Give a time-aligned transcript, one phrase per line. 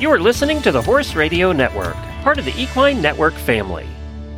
[0.00, 3.86] You are listening to the Horse Radio Network, part of the Equine Network family.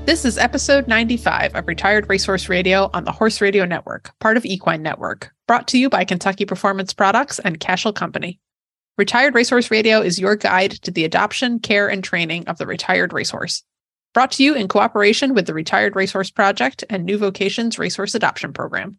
[0.04, 4.44] This is episode 95 of Retired Racehorse Radio on the Horse Radio Network, part of
[4.44, 8.38] Equine Network, brought to you by Kentucky Performance Products and Cashel Company.
[8.98, 13.14] Retired Racehorse Radio is your guide to the adoption, care, and training of the retired
[13.14, 13.64] racehorse.
[14.12, 18.52] Brought to you in cooperation with the Retired Racehorse Project and New Vocations Racehorse Adoption
[18.52, 18.98] Program.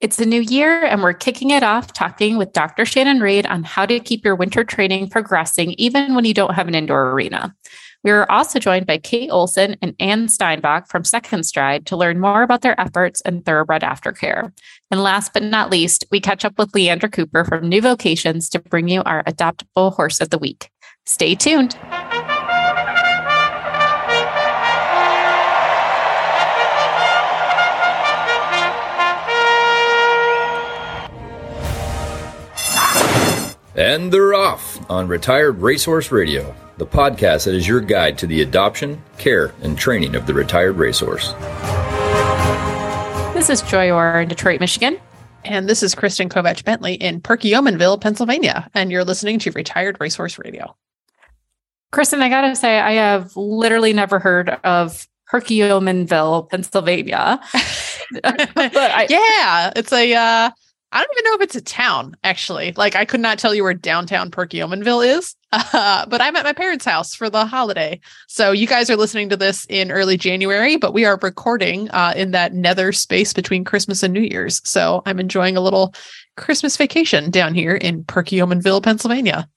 [0.00, 2.84] It's a new year, and we're kicking it off talking with Dr.
[2.84, 6.68] Shannon Reed on how to keep your winter training progressing even when you don't have
[6.68, 7.54] an indoor arena.
[8.02, 12.20] We are also joined by Kate Olson and Ann Steinbach from Second Stride to learn
[12.20, 14.52] more about their efforts in thoroughbred aftercare.
[14.90, 18.58] And last but not least, we catch up with Leandra Cooper from New Vocations to
[18.58, 20.68] bring you our adoptable horse of the week.
[21.06, 21.78] Stay tuned.
[33.76, 38.40] And they're off on Retired Racehorse Radio, the podcast that is your guide to the
[38.40, 41.32] adoption, care, and training of the retired racehorse.
[43.34, 45.00] This is Joy Orr in Detroit, Michigan.
[45.44, 48.70] And this is Kristen Kovatch Bentley in Perkiomenville, Pennsylvania.
[48.74, 50.76] And you're listening to Retired Racehorse Radio.
[51.90, 57.40] Kristen, I gotta say, I have literally never heard of Perkiomenville, Pennsylvania.
[58.22, 60.50] but I, yeah, it's a uh,
[60.94, 62.72] I don't even know if it's a town, actually.
[62.76, 66.52] Like, I could not tell you where downtown Perkiomenville is, uh, but I'm at my
[66.52, 67.98] parents' house for the holiday.
[68.28, 72.14] So, you guys are listening to this in early January, but we are recording uh,
[72.14, 74.60] in that nether space between Christmas and New Year's.
[74.64, 75.92] So, I'm enjoying a little
[76.36, 79.48] Christmas vacation down here in Perkiomenville, Pennsylvania.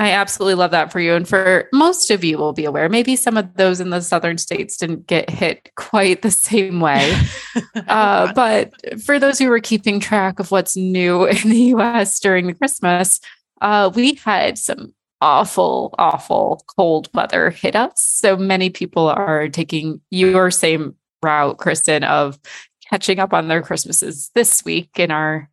[0.00, 1.12] I absolutely love that for you.
[1.12, 4.38] And for most of you will be aware, maybe some of those in the southern
[4.38, 7.14] states didn't get hit quite the same way.
[7.86, 12.46] uh, but for those who were keeping track of what's new in the US during
[12.46, 13.20] the Christmas,
[13.60, 17.92] uh, we had some awful, awful cold weather hit us.
[18.02, 22.38] So many people are taking your same route, Kristen, of
[22.88, 25.50] catching up on their Christmases this week in our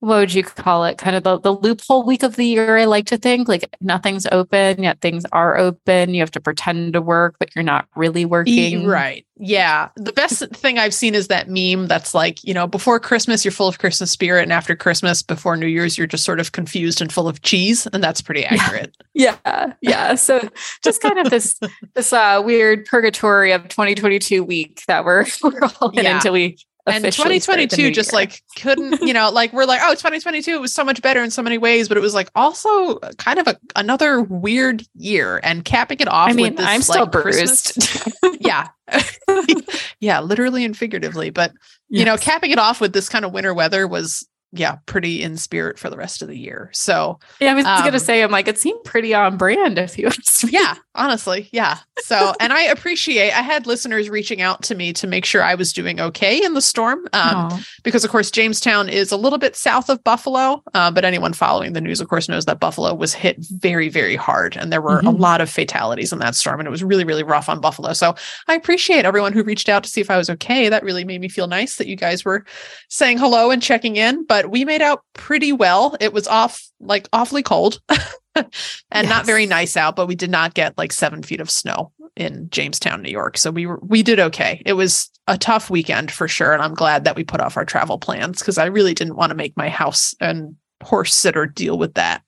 [0.00, 0.98] what would you call it?
[0.98, 3.48] Kind of the, the loophole week of the year, I like to think.
[3.48, 6.12] Like nothing's open, yet things are open.
[6.12, 8.86] You have to pretend to work, but you're not really working.
[8.86, 9.26] Right.
[9.38, 9.88] Yeah.
[9.96, 13.52] The best thing I've seen is that meme that's like, you know, before Christmas, you're
[13.52, 14.42] full of Christmas spirit.
[14.42, 17.86] And after Christmas, before New Year's, you're just sort of confused and full of cheese.
[17.86, 18.94] And that's pretty accurate.
[19.14, 19.36] Yeah.
[19.46, 19.72] Yeah.
[19.80, 20.14] yeah.
[20.14, 20.46] So
[20.84, 21.58] just kind of this,
[21.94, 26.16] this uh, weird purgatory of 2022 week that we're, we're all in yeah.
[26.16, 28.16] until we and 2022 just year.
[28.16, 31.30] like couldn't you know like we're like oh 2022 it was so much better in
[31.30, 35.64] so many ways but it was like also kind of a, another weird year and
[35.64, 38.68] capping it off i mean this, i'm still like, bruised yeah
[40.00, 41.52] yeah literally and figuratively but
[41.88, 42.00] yes.
[42.00, 44.26] you know capping it off with this kind of winter weather was
[44.58, 46.70] yeah, pretty in spirit for the rest of the year.
[46.72, 49.98] So yeah, I was um, gonna say, I'm like, it seemed pretty on brand if
[49.98, 50.08] you
[50.48, 51.48] Yeah, honestly.
[51.52, 51.78] Yeah.
[52.00, 55.54] So and I appreciate I had listeners reaching out to me to make sure I
[55.54, 57.06] was doing okay in the storm.
[57.12, 60.62] Um, because of course Jamestown is a little bit south of Buffalo.
[60.74, 64.16] Uh, but anyone following the news, of course, knows that Buffalo was hit very, very
[64.16, 65.06] hard and there were mm-hmm.
[65.06, 66.60] a lot of fatalities in that storm.
[66.60, 67.92] And it was really, really rough on Buffalo.
[67.92, 68.14] So
[68.48, 70.68] I appreciate everyone who reached out to see if I was okay.
[70.68, 72.44] That really made me feel nice that you guys were
[72.88, 74.24] saying hello and checking in.
[74.24, 75.96] But we made out pretty well.
[76.00, 77.80] It was off like awfully cold
[78.34, 78.46] and
[78.92, 79.08] yes.
[79.08, 82.48] not very nice out, but we did not get like seven feet of snow in
[82.50, 83.36] Jamestown, New York.
[83.36, 84.62] So we were we did okay.
[84.64, 86.52] It was a tough weekend for sure.
[86.52, 89.30] And I'm glad that we put off our travel plans because I really didn't want
[89.30, 92.22] to make my house and horse sitter deal with that.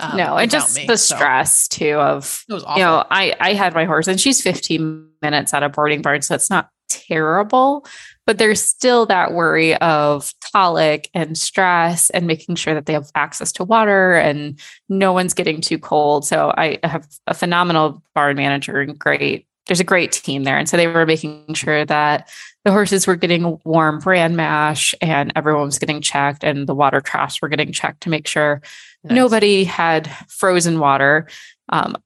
[0.00, 1.14] Um, no, and just me, the so.
[1.14, 5.62] stress too of you know, I I had my horse and she's 15 minutes out
[5.62, 7.86] of boarding barn, so it's not terrible
[8.26, 13.10] but there's still that worry of colic and stress and making sure that they have
[13.14, 14.58] access to water and
[14.88, 16.24] no one's getting too cold.
[16.26, 20.58] So I have a phenomenal barn manager and great, there's a great team there.
[20.58, 22.30] And so they were making sure that
[22.64, 27.00] the horses were getting warm bran mash and everyone was getting checked and the water
[27.00, 28.62] troughs were getting checked to make sure
[29.02, 29.14] nice.
[29.14, 31.28] nobody had frozen water.
[31.68, 31.96] Um,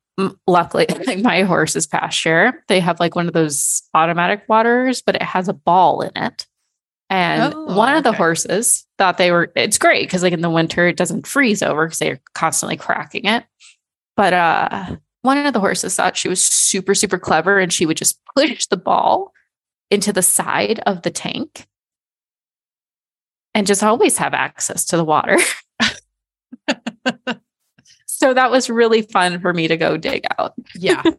[0.47, 2.65] luckily like my horse's pasture.
[2.69, 6.47] They have like one of those automatic waters but it has a ball in it.
[7.11, 10.51] And oh, one of the horses thought they were it's great because like in the
[10.51, 13.45] winter it doesn't freeze over because they're constantly cracking it.
[14.17, 17.97] But uh one of the horses thought she was super super clever and she would
[17.97, 19.33] just push the ball
[19.91, 21.67] into the side of the tank
[23.55, 25.39] and just always have access to the water
[28.19, 30.55] so that was really fun for me to go dig out.
[30.75, 31.03] yeah.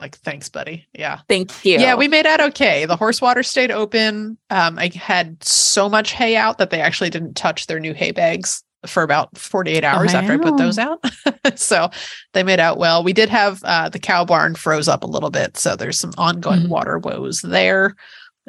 [0.00, 0.86] Like, thanks, buddy.
[0.92, 1.20] Yeah.
[1.30, 1.78] Thank you.
[1.78, 2.84] Yeah, we made out okay.
[2.84, 4.36] The horse water stayed open.
[4.50, 8.10] Um, I had so much hay out that they actually didn't touch their new hay
[8.10, 11.02] bags for about 48 hours after I put those out.
[11.54, 11.88] so
[12.34, 13.02] they made out well.
[13.02, 15.56] We did have uh, the cow barn froze up a little bit.
[15.56, 16.70] So there's some ongoing mm-hmm.
[16.70, 17.94] water woes there.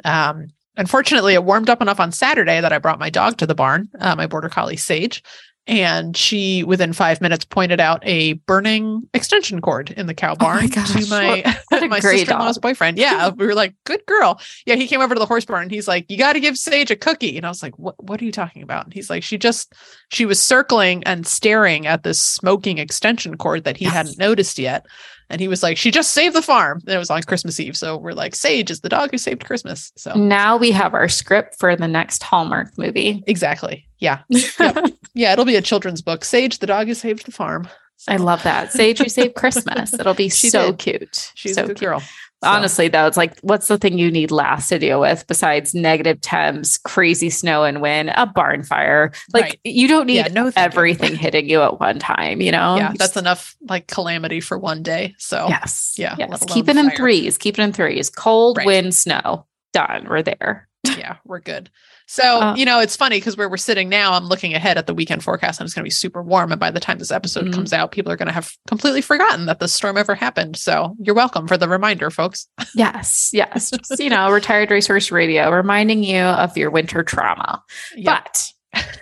[0.04, 3.54] Um, unfortunately, it warmed up enough on Saturday that I brought my dog to the
[3.54, 5.22] barn, uh, my border collie Sage,
[5.66, 10.68] and she within five minutes pointed out a burning extension cord in the cow barn
[10.76, 14.86] oh my to my my sister-in-law's boyfriend yeah we were like good girl yeah he
[14.86, 16.96] came over to the horse barn and he's like you got to give sage a
[16.96, 19.36] cookie and i was like what what are you talking about and he's like she
[19.36, 19.74] just
[20.10, 23.94] she was circling and staring at this smoking extension cord that he yes.
[23.94, 24.86] hadn't noticed yet
[25.28, 27.76] and he was like, "She just saved the farm." And it was on Christmas Eve,
[27.76, 31.08] so we're like, "Sage is the dog who saved Christmas." So now we have our
[31.08, 33.22] script for the next Hallmark movie.
[33.26, 33.86] Exactly.
[33.98, 34.22] Yeah.
[34.58, 34.94] Yep.
[35.16, 35.32] Yeah.
[35.32, 36.24] It'll be a children's book.
[36.24, 37.68] Sage, the dog who saved the farm.
[37.96, 38.12] So.
[38.12, 38.72] I love that.
[38.72, 39.94] Sage who saved Christmas.
[39.94, 40.78] It'll be so did.
[40.78, 41.32] cute.
[41.34, 41.90] She's so a good cute.
[41.90, 42.00] girl.
[42.00, 42.50] So.
[42.50, 46.20] Honestly, though, it's like, what's the thing you need last to deal with besides negative
[46.20, 49.12] temps, crazy snow and wind, a barn fire?
[49.32, 49.60] Like, right.
[49.64, 51.16] you don't need yeah, no everything you.
[51.16, 52.76] hitting you at one time, you know?
[52.76, 55.14] Yeah, that's enough like calamity for one day.
[55.16, 55.94] So, yes.
[55.96, 56.14] Yeah.
[56.18, 56.44] Yes.
[56.46, 57.38] Keep it in threes.
[57.38, 58.10] Keep it in threes.
[58.10, 58.66] Cold, right.
[58.66, 59.46] wind, snow.
[59.72, 60.06] Done.
[60.06, 60.68] We're there.
[60.84, 61.70] yeah, we're good.
[62.06, 64.86] So, uh, you know, it's funny because where we're sitting now, I'm looking ahead at
[64.86, 66.52] the weekend forecast and it's going to be super warm.
[66.52, 67.54] And by the time this episode mm-hmm.
[67.54, 70.56] comes out, people are going to have completely forgotten that the storm ever happened.
[70.56, 72.48] So you're welcome for the reminder, folks.
[72.74, 73.30] Yes.
[73.32, 73.70] Yes.
[73.70, 77.62] Just, you know, retired racehorse radio reminding you of your winter trauma.
[77.96, 78.28] Yep.
[78.74, 78.92] But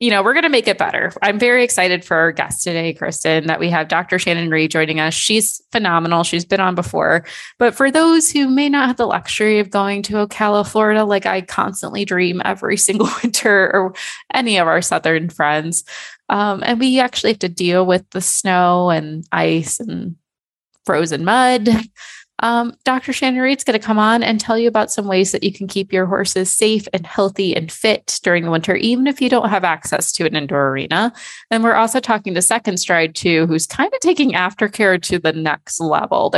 [0.00, 1.12] you know, we're going to make it better.
[1.20, 4.18] I'm very excited for our guest today, Kristen, that we have Dr.
[4.18, 5.12] Shannon Reed joining us.
[5.12, 6.24] She's phenomenal.
[6.24, 7.26] She's been on before.
[7.58, 11.26] But for those who may not have the luxury of going to Ocala, Florida, like
[11.26, 13.94] I constantly dream every single winter or
[14.32, 15.84] any of our Southern friends,
[16.30, 20.16] um, and we actually have to deal with the snow and ice and
[20.86, 21.68] frozen mud.
[22.40, 23.12] Um, Dr.
[23.12, 25.68] Shannon Reed's going to come on and tell you about some ways that you can
[25.68, 29.50] keep your horses safe and healthy and fit during the winter, even if you don't
[29.50, 31.12] have access to an indoor arena.
[31.50, 35.32] And we're also talking to Second Stride too, who's kind of taking aftercare to the
[35.32, 36.32] next level.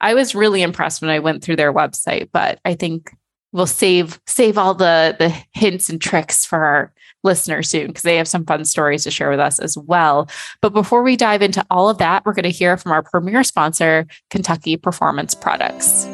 [0.00, 3.14] I was really impressed when I went through their website, but I think
[3.52, 6.93] we'll save save all the the hints and tricks for our
[7.24, 10.28] listeners soon because they have some fun stories to share with us as well.
[10.60, 13.42] But before we dive into all of that, we're going to hear from our premier
[13.42, 16.06] sponsor, Kentucky Performance Products.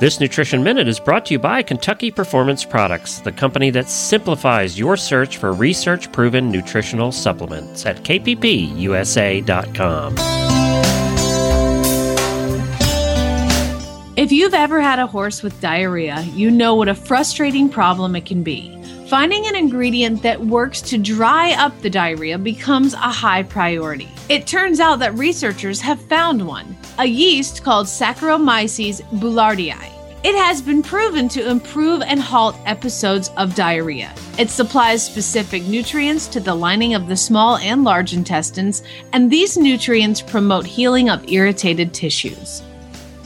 [0.00, 4.78] This Nutrition Minute is brought to you by Kentucky Performance Products, the company that simplifies
[4.78, 9.50] your search for research proven nutritional supplements at kppusa.com.
[14.16, 18.24] If you've ever had a horse with diarrhea, you know what a frustrating problem it
[18.24, 18.79] can be.
[19.10, 24.08] Finding an ingredient that works to dry up the diarrhea becomes a high priority.
[24.28, 29.74] It turns out that researchers have found one a yeast called Saccharomyces boulardii.
[30.22, 34.14] It has been proven to improve and halt episodes of diarrhea.
[34.38, 39.56] It supplies specific nutrients to the lining of the small and large intestines, and these
[39.56, 42.62] nutrients promote healing of irritated tissues.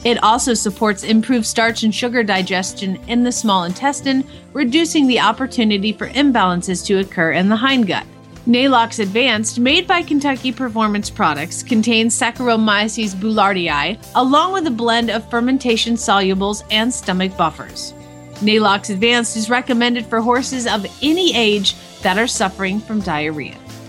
[0.03, 4.23] It also supports improved starch and sugar digestion in the small intestine,
[4.55, 8.05] reducing the opportunity for imbalances to occur in the hindgut.
[8.45, 15.29] Neigh-Lox Advanced, made by Kentucky Performance Products, contains Saccharomyces boulardii, along with a blend of
[15.29, 17.93] fermentation solubles and stomach buffers.
[18.41, 23.57] Neigh-Lox Advanced is recommended for horses of any age that are suffering from diarrhea.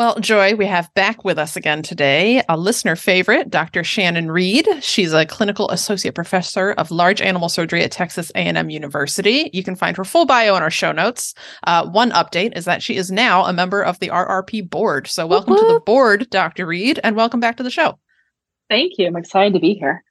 [0.00, 3.84] Well, Joy, we have back with us again today a listener favorite, Dr.
[3.84, 4.66] Shannon Reed.
[4.80, 9.50] She's a clinical associate professor of large animal surgery at Texas A&M University.
[9.52, 11.34] You can find her full bio in our show notes.
[11.64, 15.06] Uh, one update is that she is now a member of the RRP board.
[15.06, 16.64] So, welcome to the board, Dr.
[16.64, 17.98] Reed, and welcome back to the show.
[18.70, 19.06] Thank you.
[19.06, 20.02] I'm excited to be here.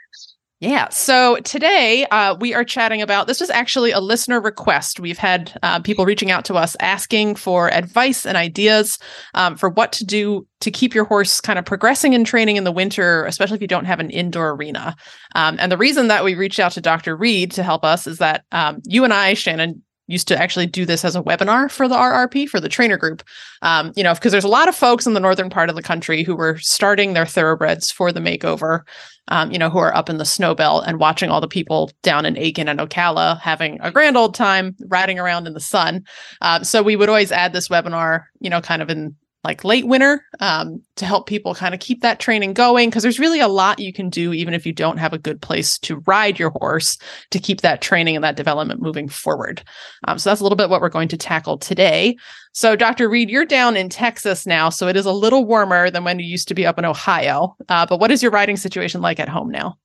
[0.61, 0.89] Yeah.
[0.89, 4.99] So today uh, we are chatting about this was actually a listener request.
[4.99, 8.99] We've had uh, people reaching out to us asking for advice and ideas
[9.35, 12.65] um, for what to do to keep your horse kind of progressing in training in
[12.65, 14.97] the winter, especially if you don't have an indoor arena.
[15.33, 17.15] Um, and the reason that we reached out to Dr.
[17.15, 20.85] Reed to help us is that um, you and I, Shannon, used to actually do
[20.85, 23.23] this as a webinar for the RRP for the trainer group.
[23.61, 25.83] Um, you know, because there's a lot of folks in the northern part of the
[25.83, 28.81] country who were starting their thoroughbreds for the makeover.
[29.29, 31.91] Um, you know, who are up in the snow belt and watching all the people
[32.01, 36.03] down in Aiken and Ocala having a grand old time riding around in the sun.
[36.41, 39.88] Uh, so we would always add this webinar, you know, kind of in like late
[39.88, 43.48] winter um, to help people kind of keep that training going because there's really a
[43.48, 46.50] lot you can do even if you don't have a good place to ride your
[46.51, 46.98] horse
[47.31, 49.63] to keep that training and that development moving forward.
[50.08, 52.17] Um, so that's a little bit what we're going to tackle today.
[52.51, 56.03] So dr reed you're down in texas now so it is a little warmer than
[56.03, 57.55] when you used to be up in ohio.
[57.69, 59.77] Uh, but what is your riding situation like at home now?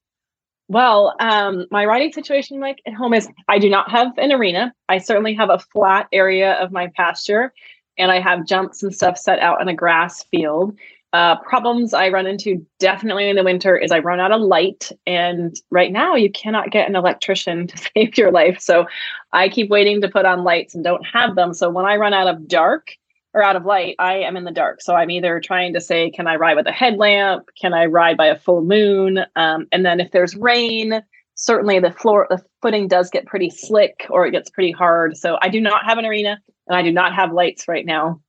[0.66, 4.72] Well, um, my riding situation like at home is I do not have an arena.
[4.88, 7.52] I certainly have a flat area of my pasture
[7.98, 10.76] and I have jumps and stuff set out in a grass field.
[11.14, 14.90] Uh, problems I run into definitely in the winter is I run out of light,
[15.06, 18.58] and right now you cannot get an electrician to save your life.
[18.60, 18.86] So
[19.32, 21.54] I keep waiting to put on lights and don't have them.
[21.54, 22.96] So when I run out of dark
[23.32, 24.80] or out of light, I am in the dark.
[24.80, 27.48] So I'm either trying to say, can I ride with a headlamp?
[27.60, 29.20] Can I ride by a full moon?
[29.36, 31.00] Um, and then if there's rain,
[31.34, 35.16] certainly the floor, the footing does get pretty slick or it gets pretty hard.
[35.16, 38.20] So I do not have an arena and I do not have lights right now.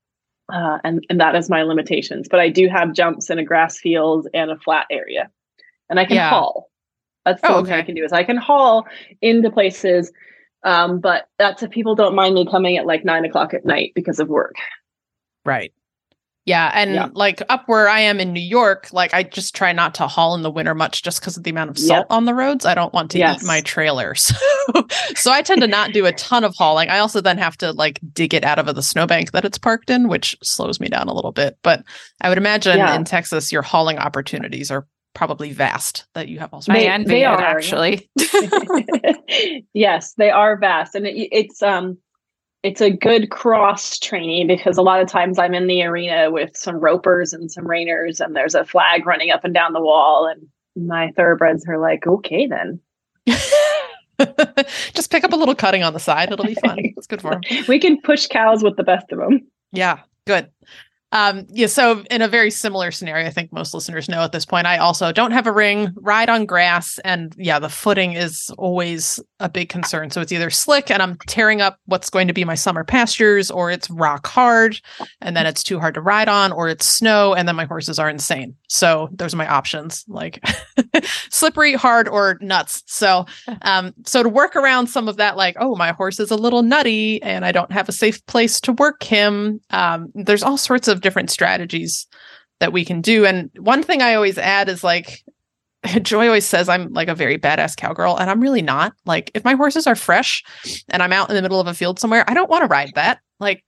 [0.52, 2.28] Uh, and, and that is my limitations.
[2.30, 5.30] But I do have jumps in a grass field and a flat area.
[5.90, 6.30] And I can yeah.
[6.30, 6.70] haul.
[7.26, 7.72] That's the oh, okay.
[7.72, 8.86] thing I can do is I can haul
[9.22, 10.12] into places.
[10.64, 13.94] Um, but that's if people don't mind me coming at like nine o'clock at night
[13.96, 14.56] because of work.
[15.44, 15.74] Right.
[16.46, 17.10] Yeah, and yeah.
[17.14, 20.36] like up where I am in New York, like I just try not to haul
[20.36, 22.08] in the winter much just because of the amount of salt yep.
[22.12, 22.68] on the roads.
[22.68, 23.42] I don't want to yes.
[23.42, 24.32] eat my trailers.
[24.68, 26.90] so so I tend to not do a ton of hauling.
[26.90, 29.90] I also then have to like dig it out of the snowbank that it's parked
[29.90, 31.58] in, which slows me down a little bit.
[31.64, 31.84] But
[32.22, 32.96] I would imagine yeah.
[32.96, 34.86] in Texas your hauling opportunities are
[35.16, 36.72] probably vast that you have also.
[36.72, 38.08] They, I they are actually.
[39.74, 41.98] yes, they are vast, and it, it's um
[42.66, 46.58] it's a good cross training because a lot of times I'm in the arena with
[46.58, 50.26] some ropers and some reiners, and there's a flag running up and down the wall,
[50.26, 52.80] and my thoroughbreds are like, okay, then.
[54.96, 56.32] Just pick up a little cutting on the side.
[56.32, 56.80] It'll be fun.
[56.98, 57.42] It's good for them.
[57.68, 59.42] we can push cows with the best of them.
[59.72, 60.50] Yeah, good.
[61.12, 64.46] Um, yeah, so in a very similar scenario, I think most listeners know at this
[64.46, 68.52] point, I also don't have a ring, ride on grass, and yeah, the footing is
[68.58, 70.10] always a big concern.
[70.10, 73.52] So it's either slick and I'm tearing up what's going to be my summer pastures,
[73.52, 74.82] or it's rock hard
[75.22, 78.00] and then it's too hard to ride on, or it's snow and then my horses
[78.00, 78.56] are insane.
[78.68, 80.44] So those are my options, like
[81.30, 82.82] slippery, hard, or nuts.
[82.88, 83.28] So
[83.62, 86.64] um, so to work around some of that, like, oh, my horse is a little
[86.64, 89.62] nutty and I don't have a safe place to work him.
[89.70, 92.08] Um, there's all sorts of different strategies
[92.60, 93.26] that we can do.
[93.26, 95.24] And one thing I always add is like
[96.02, 98.94] Joy always says I'm like a very badass cowgirl, and I'm really not.
[99.06, 100.44] Like, if my horses are fresh
[100.90, 102.92] and I'm out in the middle of a field somewhere, I don't want to ride
[102.96, 103.20] that.
[103.40, 103.64] Like,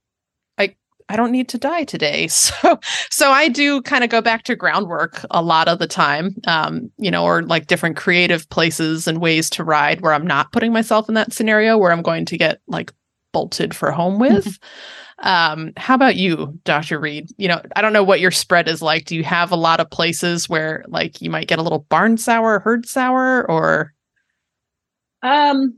[0.58, 0.74] I
[1.08, 2.28] I don't need to die today.
[2.38, 6.34] So so I do kind of go back to groundwork a lot of the time.
[6.46, 10.52] Um, you know, or like different creative places and ways to ride where I'm not
[10.52, 12.92] putting myself in that scenario where I'm going to get like
[13.32, 14.58] bolted for home with.
[15.20, 17.00] Um, how about you, Dr.
[17.00, 17.30] Reed?
[17.38, 19.04] You know, I don't know what your spread is like.
[19.04, 22.16] Do you have a lot of places where like you might get a little barn
[22.18, 23.94] sour, herd sour, or
[25.22, 25.76] um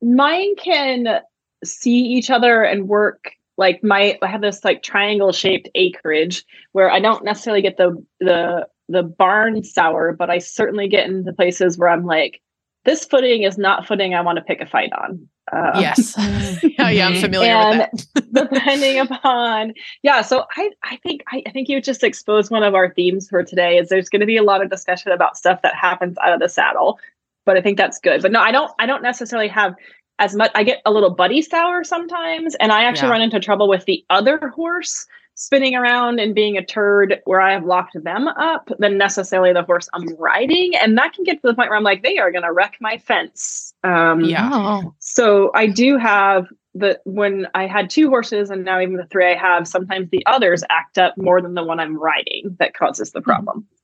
[0.00, 1.20] mine can
[1.64, 6.90] see each other and work like my I have this like triangle shaped acreage where
[6.90, 11.78] I don't necessarily get the the the barn sour, but I certainly get into places
[11.78, 12.40] where I'm like,
[12.84, 15.28] this footing is not footing I want to pick a fight on.
[15.52, 16.14] Um, yes.
[16.62, 18.50] yeah, yeah, I'm familiar and with that.
[18.50, 20.22] depending upon, yeah.
[20.22, 23.42] So I, I think, I, I think you just exposed one of our themes for
[23.42, 23.78] today.
[23.78, 26.40] Is there's going to be a lot of discussion about stuff that happens out of
[26.40, 26.98] the saddle,
[27.44, 28.22] but I think that's good.
[28.22, 29.74] But no, I don't, I don't necessarily have
[30.18, 30.50] as much.
[30.54, 33.12] I get a little buddy sour sometimes, and I actually yeah.
[33.12, 37.52] run into trouble with the other horse spinning around and being a turd where I
[37.52, 40.76] have locked them up than necessarily the horse I'm riding.
[40.76, 42.76] And that can get to the point where I'm like, they are going to wreck
[42.80, 43.74] my fence.
[43.82, 44.82] Um, yeah.
[44.98, 49.30] So I do have the when I had two horses and now even the three
[49.30, 53.12] I have, sometimes the others act up more than the one I'm riding that causes
[53.12, 53.30] the mm-hmm.
[53.30, 53.58] problem.
[53.60, 53.81] Mm-hmm.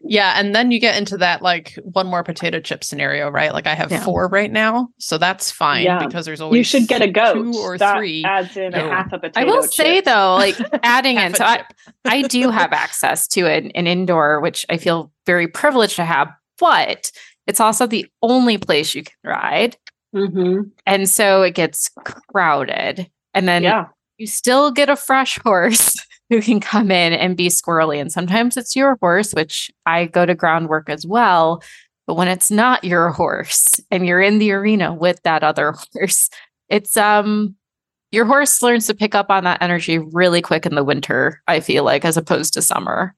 [0.00, 3.52] Yeah, and then you get into that like one more potato chip scenario, right?
[3.52, 4.04] Like I have yeah.
[4.04, 6.04] four right now, so that's fine yeah.
[6.04, 8.24] because there's always you should get a goat two or that three.
[8.24, 9.40] Adds in a half a potato.
[9.40, 9.72] I will chip.
[9.72, 11.64] say though, like adding in, so I,
[12.04, 16.28] I do have access to an, an indoor, which I feel very privileged to have,
[16.58, 17.10] but
[17.48, 19.76] it's also the only place you can ride,
[20.14, 20.68] mm-hmm.
[20.86, 21.90] and so it gets
[22.30, 23.86] crowded, and then yeah.
[24.16, 25.96] you still get a fresh horse
[26.30, 28.00] who can come in and be squirrely.
[28.00, 31.62] And sometimes it's your horse, which I go to groundwork as well.
[32.06, 36.30] But when it's not your horse and you're in the arena with that other horse,
[36.68, 37.54] it's um
[38.10, 41.60] your horse learns to pick up on that energy really quick in the winter, I
[41.60, 43.14] feel like, as opposed to summer.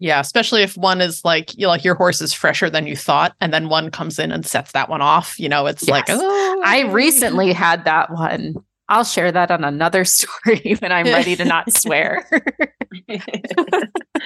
[0.00, 2.96] Yeah, especially if one is like you know, like your horse is fresher than you
[2.96, 5.38] thought, and then one comes in and sets that one off.
[5.38, 5.90] You know, it's yes.
[5.90, 6.62] like oh.
[6.64, 8.56] I recently had that one.
[8.88, 12.26] I'll share that on another story when I'm ready to not swear.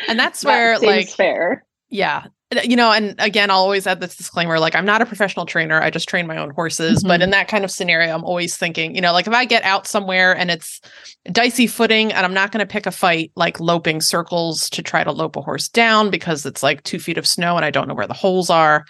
[0.08, 1.64] and that's where that like fair.
[1.88, 2.24] Yeah,
[2.64, 5.80] you know, and again, I'll always add this disclaimer like, I'm not a professional trainer.
[5.80, 6.98] I just train my own horses.
[6.98, 7.08] Mm-hmm.
[7.08, 9.62] But in that kind of scenario, I'm always thinking, you know, like if I get
[9.64, 10.80] out somewhere and it's
[11.30, 15.04] dicey footing and I'm not going to pick a fight like loping circles to try
[15.04, 17.88] to lope a horse down because it's like two feet of snow and I don't
[17.88, 18.84] know where the holes are,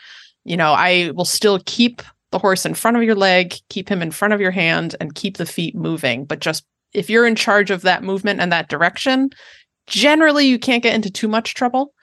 [0.45, 2.03] you know, I will still keep
[2.33, 5.15] the horse in front of your leg, keep him in front of your hand, and
[5.15, 6.25] keep the feet moving.
[6.25, 9.31] But just if you're in charge of that movement and that direction,
[9.87, 11.95] generally you can't get into too much trouble.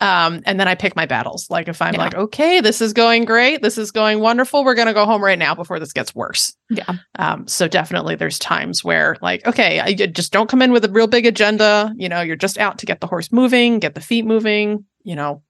[0.00, 1.46] Um, and then I pick my battles.
[1.50, 2.00] Like if I'm yeah.
[2.00, 5.38] like, okay, this is going great, this is going wonderful, we're gonna go home right
[5.38, 6.52] now before this gets worse.
[6.68, 6.94] Yeah.
[7.16, 10.90] Um, so definitely there's times where like, okay, I just don't come in with a
[10.90, 11.94] real big agenda.
[11.96, 15.14] You know, you're just out to get the horse moving, get the feet moving, you
[15.14, 15.43] know.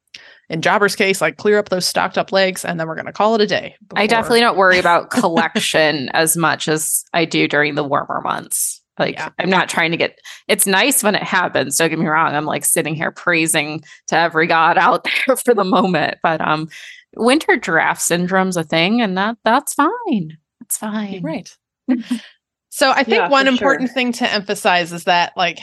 [0.51, 3.35] In Jobber's case, like clear up those stocked up legs and then we're gonna call
[3.35, 3.77] it a day.
[3.89, 4.03] Before...
[4.03, 8.83] I definitely don't worry about collection as much as I do during the warmer months.
[8.99, 9.31] Like yeah.
[9.39, 11.77] I'm not trying to get it's nice when it happens.
[11.77, 12.35] Don't get me wrong.
[12.35, 16.19] I'm like sitting here praising to every god out there for the moment.
[16.23, 16.69] But um
[17.17, 20.39] winter giraffe syndrome's a thing and that that's fine.
[20.61, 21.23] It's fine.
[21.23, 21.57] Right.
[22.71, 23.95] so I think yeah, one important sure.
[23.95, 25.59] thing to emphasize is that like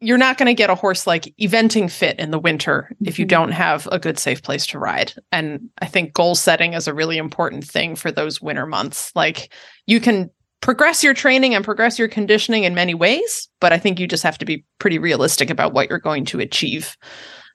[0.00, 3.08] you're not going to get a horse like eventing fit in the winter mm-hmm.
[3.08, 3.42] if you mm-hmm.
[3.42, 6.94] don't have a good safe place to ride and i think goal setting is a
[6.94, 9.52] really important thing for those winter months like
[9.86, 10.30] you can
[10.60, 14.22] progress your training and progress your conditioning in many ways, but I think you just
[14.22, 16.96] have to be pretty realistic about what you're going to achieve.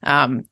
[0.04, 0.44] Um,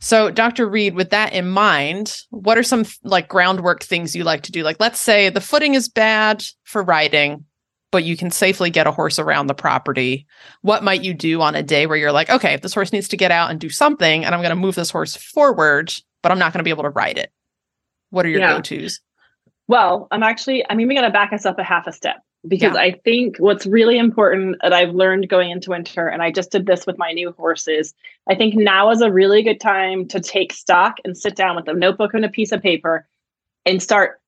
[0.00, 0.68] so, Dr.
[0.68, 4.64] Reed, with that in mind, what are some like groundwork things you like to do?
[4.64, 7.44] Like, let's say the footing is bad for riding,
[7.92, 10.26] but you can safely get a horse around the property.
[10.62, 13.06] What might you do on a day where you're like, okay, if this horse needs
[13.08, 16.32] to get out and do something, and I'm going to move this horse forward, but
[16.32, 17.30] I'm not going to be able to ride it?
[18.10, 18.54] What are your yeah.
[18.54, 19.00] go tos?
[19.68, 22.74] Well, I'm actually, I'm even going to back us up a half a step because
[22.74, 22.80] yeah.
[22.80, 26.66] I think what's really important that I've learned going into winter, and I just did
[26.66, 27.94] this with my new horses.
[28.28, 31.68] I think now is a really good time to take stock and sit down with
[31.68, 33.06] a notebook and a piece of paper
[33.64, 34.20] and start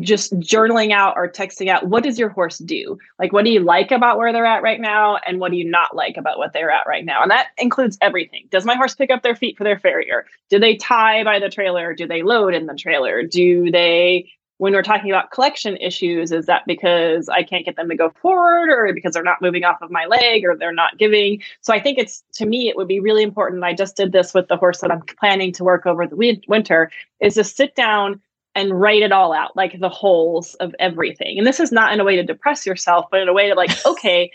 [0.00, 2.98] just journaling out or texting out what does your horse do?
[3.18, 5.16] Like what do you like about where they're at right now?
[5.26, 7.22] And what do you not like about what they're at right now?
[7.22, 8.46] And that includes everything.
[8.50, 10.26] Does my horse pick up their feet for their farrier?
[10.50, 11.94] Do they tie by the trailer?
[11.94, 13.24] Do they load in the trailer?
[13.24, 17.88] Do they when we're talking about collection issues, is that because I can't get them
[17.88, 20.98] to go forward or because they're not moving off of my leg or they're not
[20.98, 21.42] giving?
[21.62, 23.64] So I think it's to me, it would be really important.
[23.64, 26.92] I just did this with the horse that I'm planning to work over the winter
[27.18, 28.20] is to sit down
[28.54, 31.38] and write it all out, like the holes of everything.
[31.38, 33.54] And this is not in a way to depress yourself, but in a way to
[33.54, 34.30] like, okay,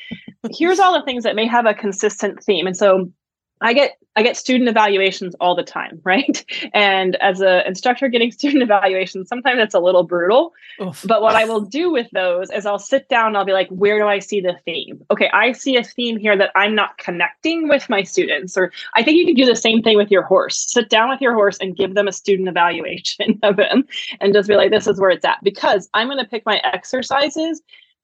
[0.51, 2.67] here's all the things that may have a consistent theme.
[2.67, 3.11] And so
[3.61, 6.43] I get I get student evaluations all the time, right?
[6.73, 10.53] And as an instructor getting student evaluations, sometimes it's a little brutal.
[10.81, 11.05] Oof.
[11.07, 13.69] But what I will do with those is I'll sit down and I'll be like,
[13.69, 15.05] where do I see the theme?
[15.11, 18.57] Okay, I see a theme here that I'm not connecting with my students.
[18.57, 20.57] Or I think you can do the same thing with your horse.
[20.57, 23.87] Sit down with your horse and give them a student evaluation of him
[24.19, 25.43] and just be like, this is where it's at.
[25.43, 27.61] Because I'm going to pick my exercises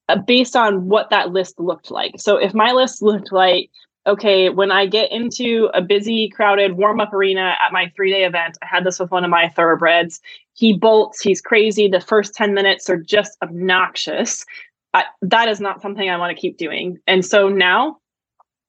[0.10, 2.20] uh, based on what that list looked like.
[2.20, 3.72] So if my list looked like
[4.06, 8.26] okay, when I get into a busy, crowded warm up arena at my three day
[8.26, 10.22] event, I had this with one of my thoroughbreds.
[10.54, 11.88] He bolts, he's crazy.
[11.88, 14.46] The first 10 minutes are just obnoxious.
[14.94, 17.00] I, that is not something I want to keep doing.
[17.08, 18.00] And so now,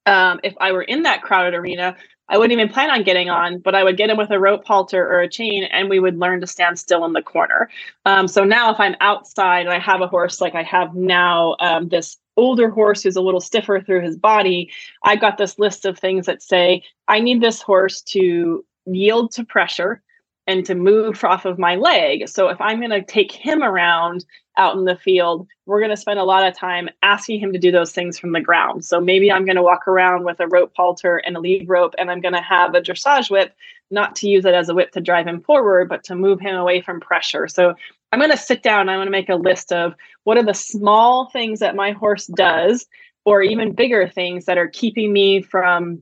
[0.06, 1.96] um, if I were in that crowded arena,
[2.28, 4.64] I wouldn't even plan on getting on, but I would get him with a rope
[4.64, 7.68] halter or a chain, and we would learn to stand still in the corner.
[8.06, 11.56] Um, so now, if I'm outside and I have a horse like I have now,
[11.60, 14.70] um, this older horse who's a little stiffer through his body,
[15.02, 19.44] I've got this list of things that say, I need this horse to yield to
[19.44, 20.02] pressure
[20.46, 22.28] and to move off of my leg.
[22.28, 24.24] So if I'm going to take him around
[24.58, 27.58] out in the field, we're going to spend a lot of time asking him to
[27.58, 28.84] do those things from the ground.
[28.84, 31.94] So maybe I'm going to walk around with a rope halter and a lead rope,
[31.98, 33.54] and I'm going to have a dressage whip,
[33.90, 36.56] not to use it as a whip to drive him forward, but to move him
[36.56, 37.48] away from pressure.
[37.48, 37.74] So
[38.14, 38.88] I'm going to sit down.
[38.88, 42.28] I'm going to make a list of what are the small things that my horse
[42.28, 42.86] does,
[43.24, 46.00] or even bigger things that are keeping me from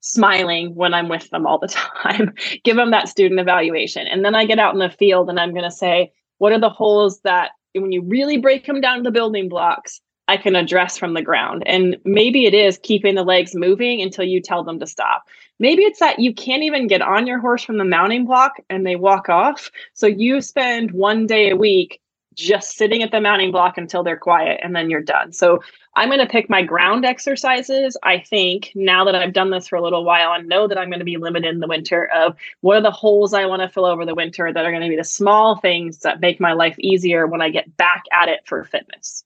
[0.00, 1.68] smiling when I'm with them all the
[2.02, 2.34] time.
[2.64, 4.08] Give them that student evaluation.
[4.08, 6.58] And then I get out in the field and I'm going to say, what are
[6.58, 10.00] the holes that when you really break them down to the building blocks,
[10.32, 11.62] I can address from the ground.
[11.66, 15.28] And maybe it is keeping the legs moving until you tell them to stop.
[15.58, 18.86] Maybe it's that you can't even get on your horse from the mounting block and
[18.86, 19.70] they walk off.
[19.92, 22.00] So you spend one day a week
[22.34, 25.34] just sitting at the mounting block until they're quiet and then you're done.
[25.34, 25.60] So
[25.96, 27.94] I'm going to pick my ground exercises.
[28.02, 30.88] I think now that I've done this for a little while and know that I'm
[30.88, 33.68] going to be limited in the winter of what are the holes I want to
[33.68, 36.54] fill over the winter that are going to be the small things that make my
[36.54, 39.24] life easier when I get back at it for fitness.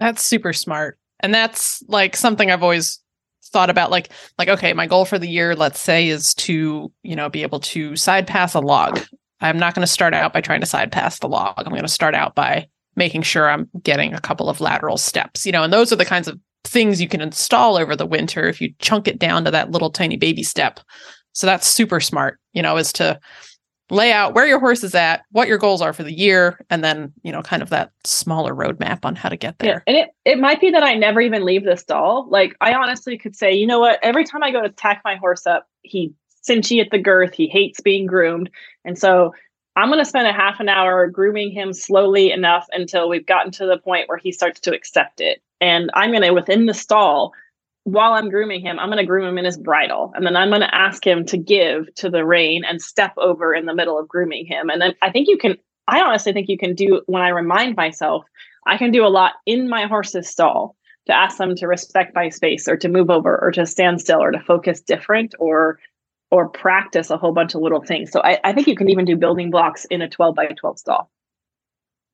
[0.00, 0.98] That's super smart.
[1.20, 2.98] And that's like something I've always
[3.52, 7.16] thought about like like okay, my goal for the year let's say is to, you
[7.16, 9.00] know, be able to side pass a log.
[9.40, 11.54] I'm not going to start out by trying to side pass the log.
[11.58, 15.46] I'm going to start out by making sure I'm getting a couple of lateral steps,
[15.46, 18.48] you know, and those are the kinds of things you can install over the winter
[18.48, 20.80] if you chunk it down to that little tiny baby step.
[21.32, 23.18] So that's super smart, you know, is to
[23.90, 26.82] lay out where your horse is at, what your goals are for the year, and
[26.82, 29.82] then, you know, kind of that smaller roadmap on how to get there.
[29.86, 29.92] Yeah.
[29.92, 32.26] And it, it might be that I never even leave the stall.
[32.30, 35.16] Like I honestly could say, you know what, every time I go to tack my
[35.16, 36.14] horse up, he
[36.46, 38.50] cinchy at the girth, he hates being groomed.
[38.84, 39.34] And so
[39.76, 43.52] I'm going to spend a half an hour grooming him slowly enough until we've gotten
[43.52, 45.42] to the point where he starts to accept it.
[45.60, 47.32] And I'm going to, within the stall,
[47.92, 50.12] while I'm grooming him, I'm going to groom him in his bridle.
[50.14, 53.54] And then I'm going to ask him to give to the rein and step over
[53.54, 54.70] in the middle of grooming him.
[54.70, 55.56] And then I think you can,
[55.88, 58.24] I honestly think you can do, when I remind myself,
[58.66, 60.76] I can do a lot in my horse's stall
[61.06, 64.22] to ask them to respect my space or to move over or to stand still
[64.22, 65.78] or to focus different or
[66.30, 68.12] or practice a whole bunch of little things.
[68.12, 70.78] So I, I think you can even do building blocks in a 12 by 12
[70.78, 71.10] stall.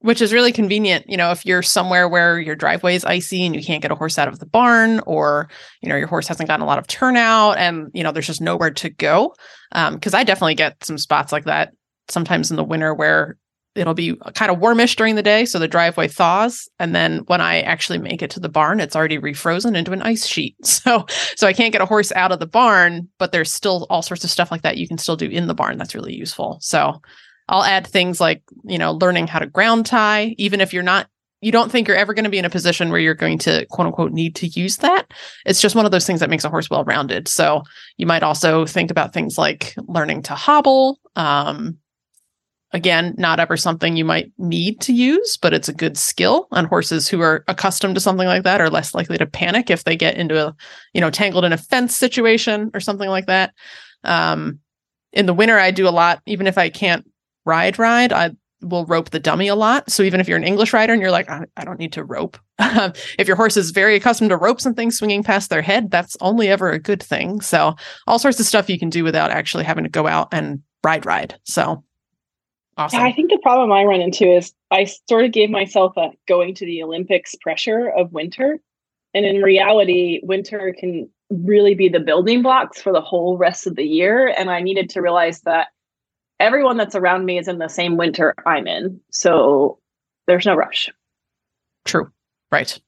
[0.00, 3.56] Which is really convenient, you know, if you're somewhere where your driveway is icy and
[3.56, 5.48] you can't get a horse out of the barn, or
[5.80, 8.40] you know your horse hasn't gotten a lot of turnout, and you know there's just
[8.40, 9.34] nowhere to go.
[9.72, 11.72] Because um, I definitely get some spots like that
[12.08, 13.36] sometimes in the winter where
[13.76, 17.40] it'll be kind of warmish during the day so the driveway thaws and then when
[17.40, 21.04] i actually make it to the barn it's already refrozen into an ice sheet so
[21.36, 24.24] so i can't get a horse out of the barn but there's still all sorts
[24.24, 27.00] of stuff like that you can still do in the barn that's really useful so
[27.48, 31.08] i'll add things like you know learning how to ground tie even if you're not
[31.42, 33.66] you don't think you're ever going to be in a position where you're going to
[33.66, 35.12] quote unquote need to use that
[35.44, 37.62] it's just one of those things that makes a horse well rounded so
[37.96, 41.78] you might also think about things like learning to hobble um,
[42.72, 46.46] again, not ever something you might need to use, but it's a good skill.
[46.52, 49.84] And horses who are accustomed to something like that are less likely to panic if
[49.84, 50.54] they get into a,
[50.92, 53.54] you know, tangled in a fence situation or something like that.
[54.04, 54.60] Um,
[55.12, 57.10] in the winter, I do a lot, even if I can't
[57.46, 58.32] ride, ride, I
[58.62, 59.90] will rope the dummy a lot.
[59.90, 62.04] So even if you're an English rider and you're like, I, I don't need to
[62.04, 65.90] rope, if your horse is very accustomed to ropes and things swinging past their head,
[65.90, 67.40] that's only ever a good thing.
[67.40, 70.62] So all sorts of stuff you can do without actually having to go out and
[70.82, 71.38] ride, ride.
[71.44, 71.84] So
[72.78, 73.00] Awesome.
[73.00, 76.10] Yeah, I think the problem I run into is I sort of gave myself a
[76.28, 78.58] going to the Olympics pressure of winter.
[79.14, 83.76] And in reality, winter can really be the building blocks for the whole rest of
[83.76, 84.28] the year.
[84.28, 85.68] And I needed to realize that
[86.40, 89.00] everyone that's around me is in the same winter I'm in.
[89.10, 89.78] So
[90.26, 90.90] there's no rush.
[91.84, 92.10] True.
[92.50, 92.78] Right.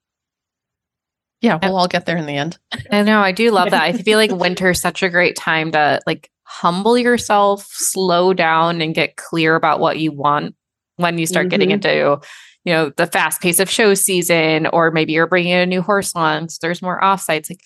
[1.41, 2.59] Yeah, we'll all get there in the end.
[2.91, 3.21] I know.
[3.21, 3.83] I do love that.
[3.83, 8.95] I feel like winter's such a great time to like humble yourself, slow down, and
[8.95, 10.57] get clear about what you want
[10.97, 11.51] when you start mm-hmm.
[11.51, 12.21] getting into
[12.65, 15.81] you know the fast pace of show season or maybe you're bringing in a new
[15.81, 17.61] horse along so there's more offsites like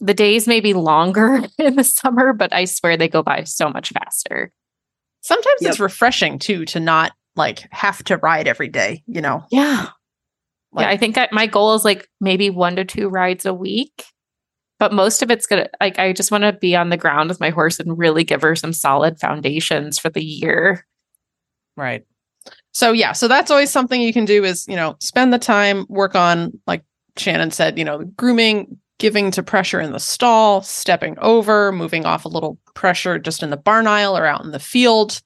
[0.00, 3.70] the days may be longer in the summer but i swear they go by so
[3.70, 4.52] much faster
[5.20, 5.70] sometimes yep.
[5.70, 9.44] it's refreshing too to not like have to ride every day you know?
[9.50, 9.88] Yeah.
[10.72, 14.04] Like, yeah i think my goal is like maybe one to two rides a week
[14.80, 17.38] but most of it's gonna like i just want to be on the ground with
[17.38, 20.84] my horse and really give her some solid foundations for the year.
[21.76, 22.04] Right.
[22.72, 25.86] So yeah so that's always something you can do is you know spend the time
[25.88, 26.82] work on like
[27.16, 32.24] shannon said you know grooming giving to pressure in the stall stepping over moving off
[32.24, 35.20] a little pressure just in the barn aisle or out in the field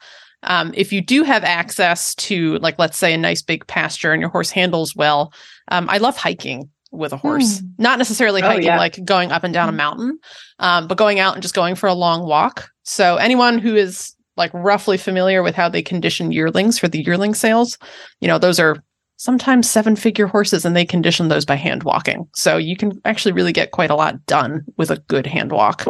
[0.45, 4.21] um, if you do have access to like let's say a nice big pasture and
[4.21, 5.33] your horse handles well
[5.69, 7.61] um, i love hiking with a horse.
[7.61, 7.71] Mm.
[7.79, 8.79] Not necessarily oh, hiking, yeah.
[8.79, 9.71] like going up and down mm.
[9.71, 9.77] a hmm.
[9.77, 10.19] mountain,
[10.61, 12.71] um, but going out and just going for a long walk.
[12.85, 17.35] So anyone who is like roughly familiar with how they condition yearlings for the yearling
[17.35, 17.79] sales,
[18.21, 18.83] you know, those are
[19.17, 22.29] sometimes seven figure horses and they condition those by hand walking.
[22.35, 25.87] So you can actually really get quite a lot done with a good hand walk.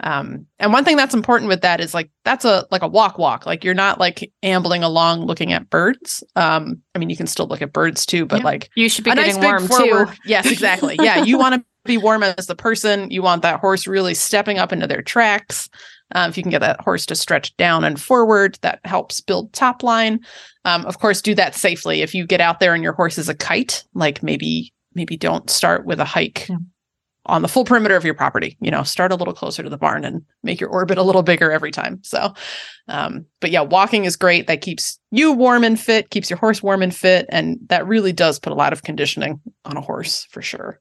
[0.00, 3.18] Um, and one thing that's important with that is like that's a like a walk
[3.18, 3.46] walk.
[3.46, 6.24] Like you're not like ambling along looking at birds.
[6.34, 8.44] Um, I mean you can still look at birds too, but yeah.
[8.44, 10.08] like you should be getting nice warm forward.
[10.08, 10.14] too.
[10.24, 10.96] Yes, exactly.
[11.00, 13.10] yeah, you want to be warm as the person.
[13.10, 15.68] You want that horse really stepping up into their tracks.
[16.14, 19.52] Um, if you can get that horse to stretch down and forward, that helps build
[19.52, 20.20] top line.
[20.64, 22.02] Um, of course, do that safely.
[22.02, 25.48] If you get out there and your horse is a kite, like maybe maybe don't
[25.48, 26.48] start with a hike
[27.26, 28.56] on the full perimeter of your property.
[28.60, 31.22] You know, start a little closer to the barn and make your orbit a little
[31.22, 32.00] bigger every time.
[32.02, 32.34] So,
[32.88, 34.46] um, but yeah, walking is great.
[34.48, 38.12] That keeps you warm and fit, keeps your horse warm and fit, and that really
[38.12, 40.80] does put a lot of conditioning on a horse for sure.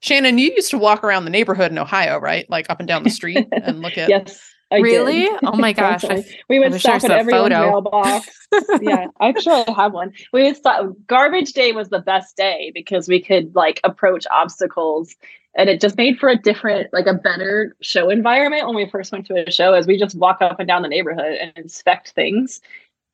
[0.00, 2.44] Shannon, you used to walk around the neighborhood in Ohio, right?
[2.50, 4.08] Like up and down the street and look at.
[4.08, 4.40] yes.
[4.72, 5.22] I really?
[5.22, 5.40] Did.
[5.42, 6.04] Oh my gosh!
[6.48, 8.28] we would stop at everyone's mailbox.
[8.80, 10.12] yeah, I'm sure I have one.
[10.32, 10.92] We would stop.
[11.06, 15.14] Garbage day was the best day because we could like approach obstacles,
[15.54, 19.12] and it just made for a different, like a better show environment when we first
[19.12, 19.74] went to a show.
[19.74, 22.60] As we just walk up and down the neighborhood and inspect things,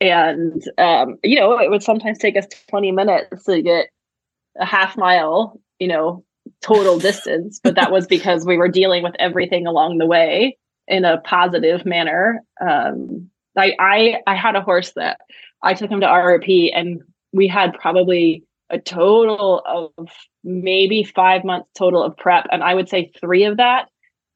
[0.01, 3.88] and um, you know, it would sometimes take us 20 minutes to get
[4.61, 6.25] a half mile, you know,
[6.62, 10.57] total distance, but that was because we were dealing with everything along the way
[10.88, 12.42] in a positive manner.
[12.61, 15.20] Um, I, I I had a horse that
[15.62, 20.09] I took him to RRP, and we had probably a total of
[20.44, 23.88] maybe five months total of prep, and I would say three of that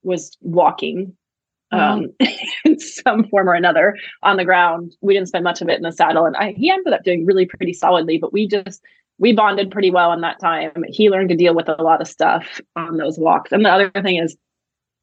[0.03, 1.17] was walking.
[1.71, 2.09] Um,
[2.67, 4.95] in some form or another on the ground.
[5.01, 7.25] We didn't spend much of it in the saddle, and I, he ended up doing
[7.25, 8.19] really pretty solidly.
[8.19, 8.83] But we just
[9.19, 10.85] we bonded pretty well in that time.
[10.89, 13.53] He learned to deal with a lot of stuff on those walks.
[13.53, 14.37] And the other thing is,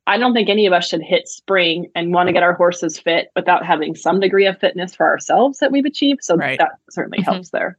[0.10, 2.98] I don't think any of us should hit spring and want to get our horses
[3.00, 6.24] fit without having some degree of fitness for ourselves that we've achieved.
[6.24, 6.58] So right.
[6.58, 7.32] that certainly mm-hmm.
[7.32, 7.78] helps there.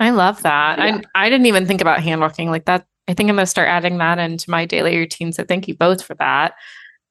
[0.00, 0.78] I love that.
[0.78, 1.00] Yeah.
[1.14, 2.84] I I didn't even think about hand walking like that.
[3.06, 5.32] I think I'm going to start adding that into my daily routine.
[5.32, 6.54] So thank you both for that.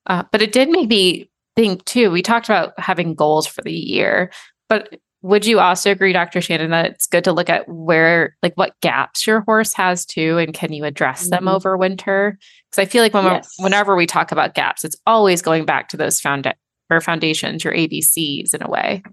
[0.06, 2.12] Uh, but it did make me think too.
[2.12, 4.32] We talked about having goals for the year,
[4.68, 6.42] but would you also agree, Dr.
[6.42, 10.38] Shannon, that it's good to look at where, like, what gaps your horse has too,
[10.38, 11.32] and can you address mm-hmm.
[11.32, 12.38] them over winter?
[12.70, 13.54] Because I feel like when yes.
[13.58, 16.54] whenever we talk about gaps, it's always going back to those found
[16.90, 19.04] or foundations, your ABCs in a way.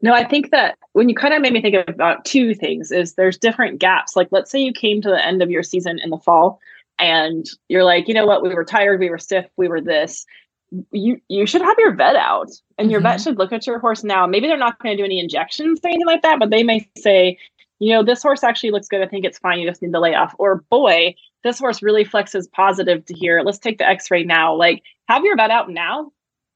[0.00, 3.14] No, I think that when you kind of made me think about two things is
[3.14, 4.14] there's different gaps.
[4.14, 6.60] Like, let's say you came to the end of your season in the fall
[6.98, 10.24] and you're like, you know what, we were tired, we were stiff, we were this
[10.92, 13.08] you you should have your vet out and your mm-hmm.
[13.08, 14.26] vet should look at your horse now.
[14.26, 16.88] Maybe they're not going to do any injections or anything like that but they may
[16.96, 17.38] say
[17.78, 19.02] you know this horse actually looks good.
[19.02, 19.60] I think it's fine.
[19.60, 20.34] You just need to lay off.
[20.38, 23.42] Or boy this horse really flexes positive to here.
[23.44, 24.54] Let's take the x-ray now.
[24.54, 26.12] Like have your vet out now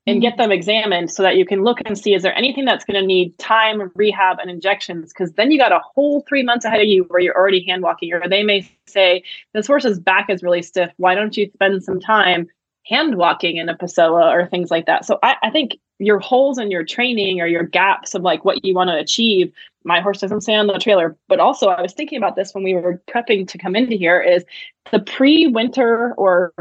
[0.07, 0.42] and get mm-hmm.
[0.42, 3.07] them examined so that you can look and see is there anything that's going to
[3.07, 5.12] need time rehab and injections?
[5.12, 7.83] Because then you got a whole three months ahead of you where you're already hand
[7.83, 8.12] walking.
[8.12, 9.22] Or they may say
[9.55, 10.90] this horse's back is really stiff.
[10.96, 12.48] Why don't you spend some time
[12.85, 15.05] hand walking in a Pasella or things like that.
[15.05, 18.64] So I, I think your holes in your training or your gaps of like what
[18.64, 19.53] you want to achieve.
[19.85, 22.64] My horse doesn't stay on the trailer, but also I was thinking about this when
[22.64, 24.45] we were prepping to come into here is
[24.90, 26.53] the pre-winter or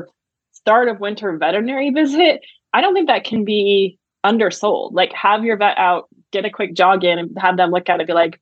[0.52, 2.42] start of winter veterinary visit.
[2.74, 4.94] I don't think that can be undersold.
[4.94, 8.00] Like have your vet out, get a quick jog in and have them look at
[8.00, 8.40] it, be like,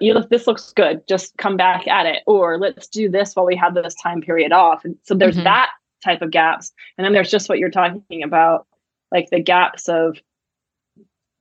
[0.00, 3.54] you this looks good just come back at it or let's do this while we
[3.54, 5.44] have this time period off and so there's mm-hmm.
[5.44, 5.72] that
[6.04, 6.72] type of gaps.
[6.96, 8.66] And then there's just what you're talking about,
[9.10, 10.16] like the gaps of,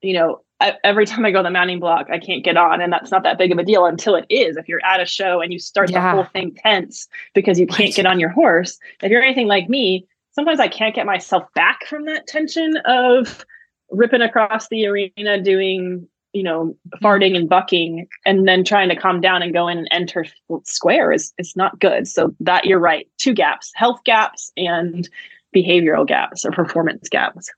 [0.01, 0.41] you know,
[0.83, 2.81] every time I go the mounting block, I can't get on.
[2.81, 4.57] And that's not that big of a deal until it is.
[4.57, 6.01] If you're at a show and you start yeah.
[6.01, 9.69] the whole thing tense because you can't get on your horse, if you're anything like
[9.69, 13.45] me, sometimes I can't get myself back from that tension of
[13.91, 19.21] ripping across the arena doing you know, farting and bucking and then trying to calm
[19.21, 20.25] down and go in and enter
[20.65, 22.07] square is is not good.
[22.07, 23.07] So that you're right.
[23.17, 25.07] Two gaps, health gaps and
[25.55, 27.49] behavioral gaps or performance gaps.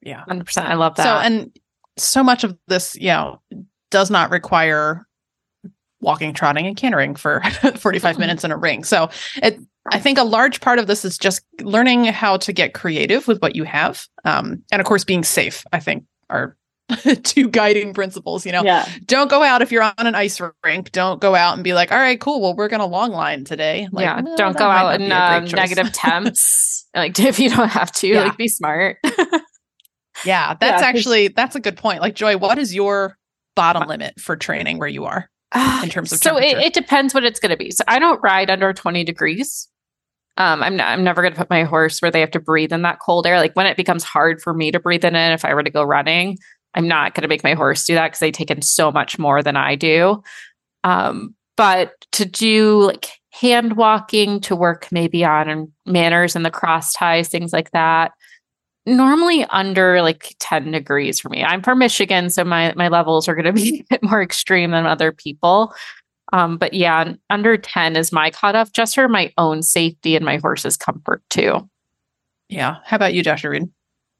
[0.00, 0.24] Yeah.
[0.28, 0.62] 100%.
[0.62, 1.04] I love that.
[1.04, 1.56] So and
[1.98, 3.40] so much of this, you know,
[3.90, 5.06] does not require
[6.00, 7.42] walking, trotting, and cantering for
[7.76, 8.20] 45 mm-hmm.
[8.20, 8.84] minutes in a ring.
[8.84, 9.10] So
[9.42, 9.58] it,
[9.92, 13.42] I think a large part of this is just learning how to get creative with
[13.42, 14.06] what you have.
[14.24, 16.56] Um, and of course, being safe, I think, are
[17.22, 18.62] two guiding principles you know?
[18.62, 18.88] Yeah.
[19.04, 20.92] don't go out if you're on an ice rink.
[20.92, 23.88] Don't go out and be like all right cool well we're gonna long line today.
[23.92, 26.86] Like, yeah no, don't go out in um, negative temps.
[26.94, 28.24] Like if you don't have to yeah.
[28.24, 28.98] like be smart.
[30.24, 32.00] Yeah that's yeah, actually that's a good point.
[32.00, 33.16] Like joy what is your
[33.56, 35.30] bottom limit for training where you are
[35.82, 37.70] in terms of so it, it, depends what it's going to be.
[37.70, 39.68] So i don't ride under 20 degrees.
[40.36, 42.82] Um, I'm, I'm never going to put my horse where they have to breathe in
[42.82, 43.38] that cold air.
[43.38, 45.70] Like when it becomes hard for me to breathe in it, if I were to
[45.70, 46.38] go running,
[46.74, 49.18] I'm not going to make my horse do that because they take in so much
[49.18, 50.22] more than I do.
[50.84, 56.92] Um, but to do like hand walking, to work maybe on manners and the cross
[56.92, 58.12] ties, things like that,
[58.86, 61.44] normally under like 10 degrees for me.
[61.44, 64.70] I'm from Michigan, so my my levels are going to be a bit more extreme
[64.70, 65.74] than other people.
[66.32, 70.36] Um, but yeah, under 10 is my cutoff just for my own safety and my
[70.36, 71.68] horse's comfort too.
[72.48, 72.76] Yeah.
[72.84, 73.68] How about you, Joshua Reed?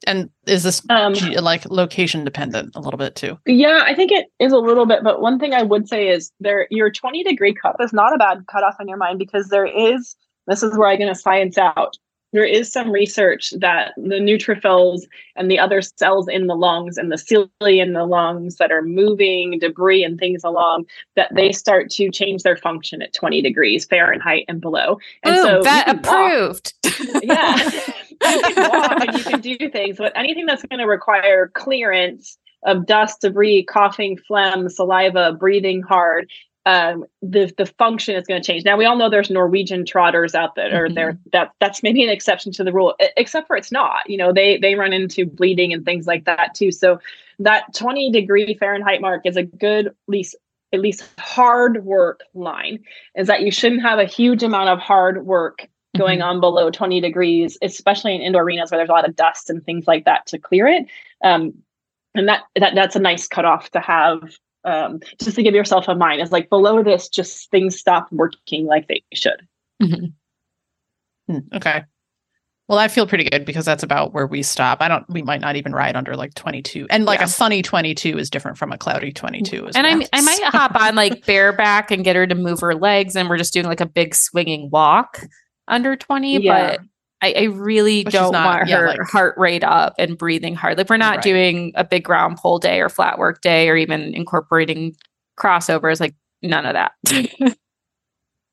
[0.06, 3.38] And is this um, like location dependent a little bit too?
[3.46, 5.02] Yeah, I think it is a little bit.
[5.04, 8.18] But one thing I would say is there your 20 degree cut is not a
[8.18, 11.58] bad cutoff on your mind because there is this is where I'm going to science
[11.58, 11.96] out
[12.32, 15.02] there is some research that the neutrophils
[15.36, 18.82] and the other cells in the lungs and the cilia in the lungs that are
[18.82, 20.86] moving debris and things along
[21.16, 24.98] that they start to change their function at 20 degrees Fahrenheit and below.
[25.24, 26.74] And Boom, so that approved.
[26.84, 27.22] Walk.
[27.22, 27.70] yeah.
[28.48, 32.38] you can walk and you can do things, but anything that's going to require clearance
[32.64, 36.30] of dust, debris, coughing, phlegm, saliva, breathing hard,
[36.66, 38.64] um, the the function is going to change.
[38.64, 40.94] Now we all know there's Norwegian trotters out there, mm-hmm.
[40.94, 44.08] there that that's maybe an exception to the rule, except for it's not.
[44.08, 46.70] You know, they they run into bleeding and things like that too.
[46.70, 47.00] So
[47.38, 50.36] that 20 degree Fahrenheit mark is a good at least
[50.72, 52.80] at least hard work line.
[53.16, 56.28] Is that you shouldn't have a huge amount of hard work going mm-hmm.
[56.28, 59.64] on below 20 degrees, especially in indoor arenas where there's a lot of dust and
[59.64, 60.86] things like that to clear it.
[61.22, 61.54] Um,
[62.14, 65.94] and that that that's a nice cutoff to have um, just to give yourself a
[65.94, 69.46] mind is like below this just things stop working like they should
[69.82, 70.06] mm-hmm.
[71.32, 71.84] Hmm, okay
[72.68, 75.40] well i feel pretty good because that's about where we stop i don't we might
[75.40, 77.26] not even ride under like 22 and like yeah.
[77.26, 80.08] a sunny 22 is different from a cloudy 22 and well.
[80.12, 83.28] I, I might hop on like bareback and get her to move her legs and
[83.28, 85.22] we're just doing like a big swinging walk
[85.70, 86.76] under 20 yeah.
[86.76, 86.80] but
[87.22, 90.54] I, I really Which don't not, want yeah, her like, heart rate up and breathing
[90.54, 90.78] hard.
[90.78, 91.22] Like we're not right.
[91.22, 94.96] doing a big ground pole day or flat work day or even incorporating
[95.38, 96.00] crossovers.
[96.00, 96.92] Like none of that.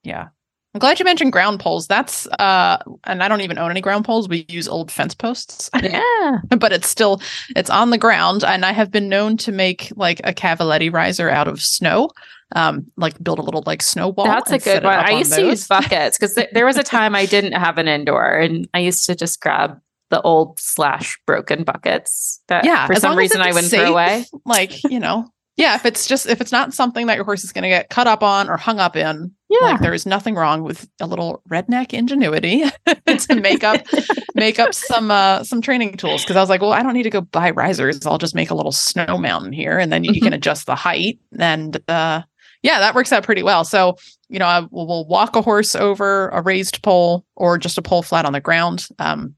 [0.04, 0.30] yeah.
[0.78, 1.88] I'm glad you mentioned ground poles.
[1.88, 4.30] That's uh and I don't even own any ground poles.
[4.30, 5.72] We use old fence posts.
[5.82, 6.38] Yeah.
[6.60, 7.20] but it's still
[7.56, 11.32] it's on the ground and I have been known to make like a cavaletti riser
[11.32, 12.12] out of snow
[12.56, 14.26] um, like build a little like snowball.
[14.26, 15.00] That's a good one.
[15.00, 17.88] I used to use buckets because th- there was a time I didn't have an
[17.88, 22.96] indoor, and I used to just grab the old slash broken buckets that yeah, for
[22.96, 24.26] some reason I wouldn't safe, throw away.
[24.46, 27.52] Like you know, yeah, if it's just if it's not something that your horse is
[27.52, 30.36] going to get cut up on or hung up in, yeah, like there is nothing
[30.36, 32.64] wrong with a little redneck ingenuity
[33.08, 33.82] to make up
[34.36, 36.24] make up some uh some training tools.
[36.24, 38.06] Because I was like, well, I don't need to go buy risers.
[38.06, 40.26] I'll just make a little snow mountain here, and then you, mm-hmm.
[40.26, 42.22] can adjust the height and uh
[42.62, 43.64] yeah, that works out pretty well.
[43.64, 43.98] So,
[44.30, 47.82] you know, I will we'll walk a horse over a raised pole or just a
[47.82, 48.88] pole flat on the ground.
[49.00, 49.36] Um,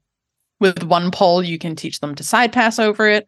[0.58, 3.26] with one pole, you can teach them to side pass over it.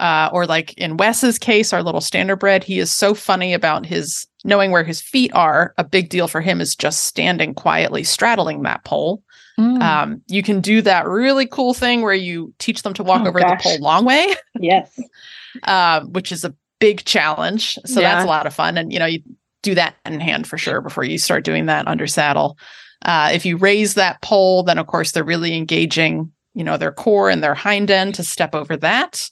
[0.00, 4.26] Uh, or like in Wes's case, our little standardbred, he is so funny about his
[4.44, 5.74] knowing where his feet are.
[5.76, 9.22] A big deal for him is just standing quietly straddling that pole.
[9.58, 9.82] Mm.
[9.82, 13.28] Um, you can do that really cool thing where you teach them to walk oh,
[13.28, 13.62] over gosh.
[13.62, 14.34] the pole long way.
[14.58, 14.98] Yes.
[15.64, 17.78] uh, which is a big challenge.
[17.84, 18.14] So yeah.
[18.14, 18.78] that's a lot of fun.
[18.78, 19.22] And, you know, you
[19.62, 22.56] do that in hand for sure before you start doing that under saddle.
[23.04, 26.92] Uh, if you raise that pole, then of course they're really engaging, you know, their
[26.92, 29.30] core and their hind end to step over that.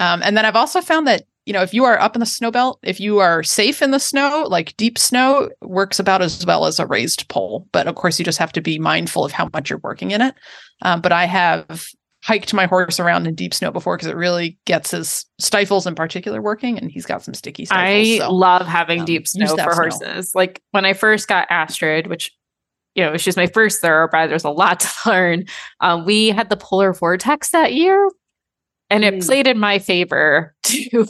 [0.00, 2.26] Um, and then I've also found that, you know, if you are up in the
[2.26, 6.44] snow belt, if you are safe in the snow, like deep snow works about as
[6.46, 7.68] well as a raised pole.
[7.72, 10.22] But of course, you just have to be mindful of how much you're working in
[10.22, 10.34] it.
[10.82, 11.86] Um, but I have
[12.24, 15.94] hiked my horse around in deep snow before because it really gets his stifles in
[15.94, 18.08] particular working and he's got some sticky stifles.
[18.08, 20.30] I so, love having um, deep snow for horses.
[20.30, 20.40] Snow.
[20.40, 22.32] Like when I first got Astrid, which
[22.94, 24.30] you know, she's my first thoroughbred.
[24.30, 25.44] There's a lot to learn.
[25.80, 28.08] Um, we had the polar vortex that year,
[28.94, 29.26] and it mm.
[29.26, 30.54] played in my favor.
[30.64, 31.06] To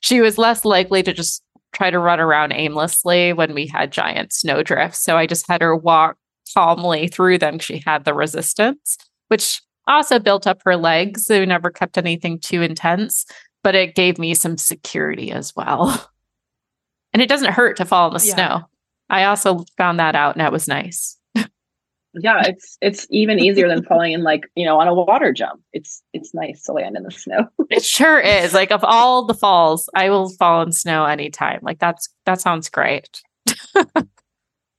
[0.00, 4.32] she was less likely to just try to run around aimlessly when we had giant
[4.32, 4.98] snowdrifts.
[4.98, 6.16] So I just had her walk
[6.54, 7.58] calmly through them.
[7.58, 8.96] She had the resistance,
[9.28, 11.26] which also built up her legs.
[11.26, 13.26] So we never kept anything too intense,
[13.62, 16.10] but it gave me some security as well.
[17.14, 18.34] And it doesn't hurt to fall in the yeah.
[18.34, 18.62] snow.
[19.08, 21.17] I also found that out and that was nice.
[22.20, 25.60] Yeah, it's it's even easier than falling in like, you know, on a water jump.
[25.72, 27.48] It's it's nice to land in the snow.
[27.70, 28.54] it sure is.
[28.54, 31.60] Like of all the falls, I will fall in snow anytime.
[31.62, 33.22] Like that's that sounds great.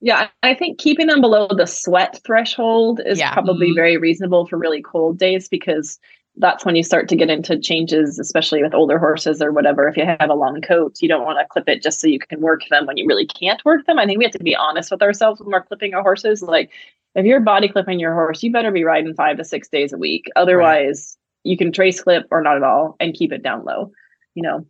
[0.02, 3.34] Yeah, I think keeping them below the sweat threshold is yeah.
[3.34, 3.75] probably mm-hmm.
[3.75, 5.99] very reasonable for really cold days because
[6.38, 9.89] that's when you start to get into changes, especially with older horses or whatever.
[9.89, 12.19] If you have a long coat, you don't want to clip it just so you
[12.19, 13.99] can work them when you really can't work them.
[13.99, 16.41] I think we have to be honest with ourselves when we're clipping our horses.
[16.41, 16.71] Like,
[17.15, 19.98] if you're body clipping your horse, you better be riding five to six days a
[19.98, 20.28] week.
[20.36, 21.50] Otherwise, right.
[21.50, 23.91] you can trace clip or not at all and keep it down low.
[24.36, 24.65] You know,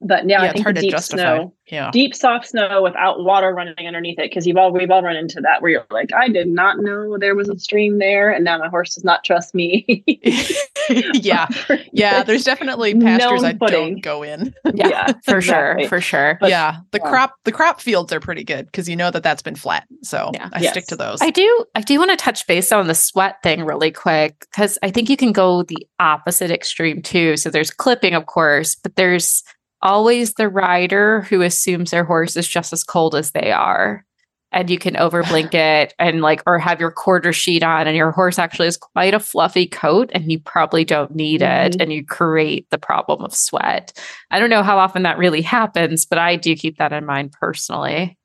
[0.00, 1.90] but yeah, yeah I think the deep snow, yeah.
[1.90, 5.40] deep soft snow without water running underneath it, because you've all we've all run into
[5.40, 8.58] that where you're like, I did not know there was a stream there, and now
[8.58, 10.04] my horse does not trust me.
[11.14, 11.46] yeah.
[11.92, 12.22] Yeah.
[12.24, 14.54] There's definitely pastures I don't go in.
[14.74, 15.84] Yeah, yeah for exactly.
[15.84, 15.88] sure.
[15.88, 16.38] For sure.
[16.40, 16.78] But yeah.
[16.90, 17.08] The yeah.
[17.08, 19.86] crop, the crop fields are pretty good because you know that that's been flat.
[20.02, 20.50] So yeah.
[20.52, 20.72] I yes.
[20.72, 21.22] stick to those.
[21.22, 24.78] I do, I do want to touch base on the sweat thing really quick because
[24.82, 27.36] I think you can go the opposite extreme too.
[27.38, 29.42] So there's clipping, of course, but there's
[29.86, 34.04] always the rider who assumes their horse is just as cold as they are.
[34.50, 38.10] And you can over blanket and like or have your quarter sheet on and your
[38.10, 41.66] horse actually has quite a fluffy coat and you probably don't need mm-hmm.
[41.66, 43.96] it and you create the problem of sweat.
[44.30, 47.32] I don't know how often that really happens but i do keep that in mind
[47.32, 48.18] personally.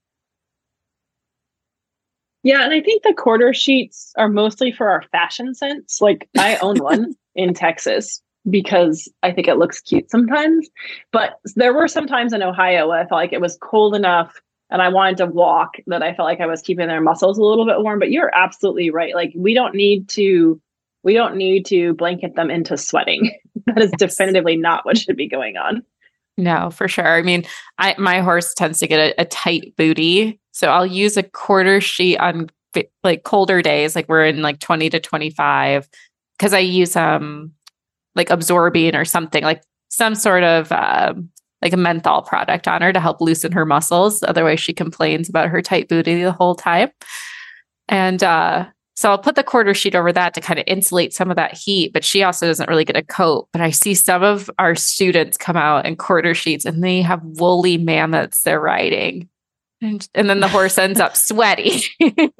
[2.43, 6.01] Yeah and i think the quarter sheets are mostly for our fashion sense.
[6.01, 10.69] Like i own one in texas because I think it looks cute sometimes.
[11.11, 14.41] But there were some times in Ohio where I felt like it was cold enough
[14.69, 17.43] and I wanted to walk that I felt like I was keeping their muscles a
[17.43, 17.99] little bit warm.
[17.99, 19.13] But you're absolutely right.
[19.13, 20.59] Like we don't need to
[21.03, 23.31] we don't need to blanket them into sweating.
[23.65, 25.83] that is definitively not what should be going on.
[26.37, 27.17] No, for sure.
[27.17, 27.45] I mean,
[27.77, 31.81] I my horse tends to get a, a tight booty, so I'll use a quarter
[31.81, 32.49] sheet on
[33.03, 35.89] like colder days, like we're in like 20 to 25,
[36.37, 37.51] because I use um
[38.16, 41.30] like absorbing or something like some sort of um,
[41.62, 44.24] like a menthol product on her to help loosen her muscles.
[44.24, 46.89] Otherwise, she complains about her tight booty the whole time.
[47.88, 51.30] And uh, so I'll put the quarter sheet over that to kind of insulate some
[51.30, 53.47] of that heat, but she also doesn't really get a coat.
[53.51, 57.22] But I see some of our students come out in quarter sheets and they have
[57.24, 59.30] woolly mammoths they're riding.
[59.82, 61.82] And, and then the horse ends up sweaty.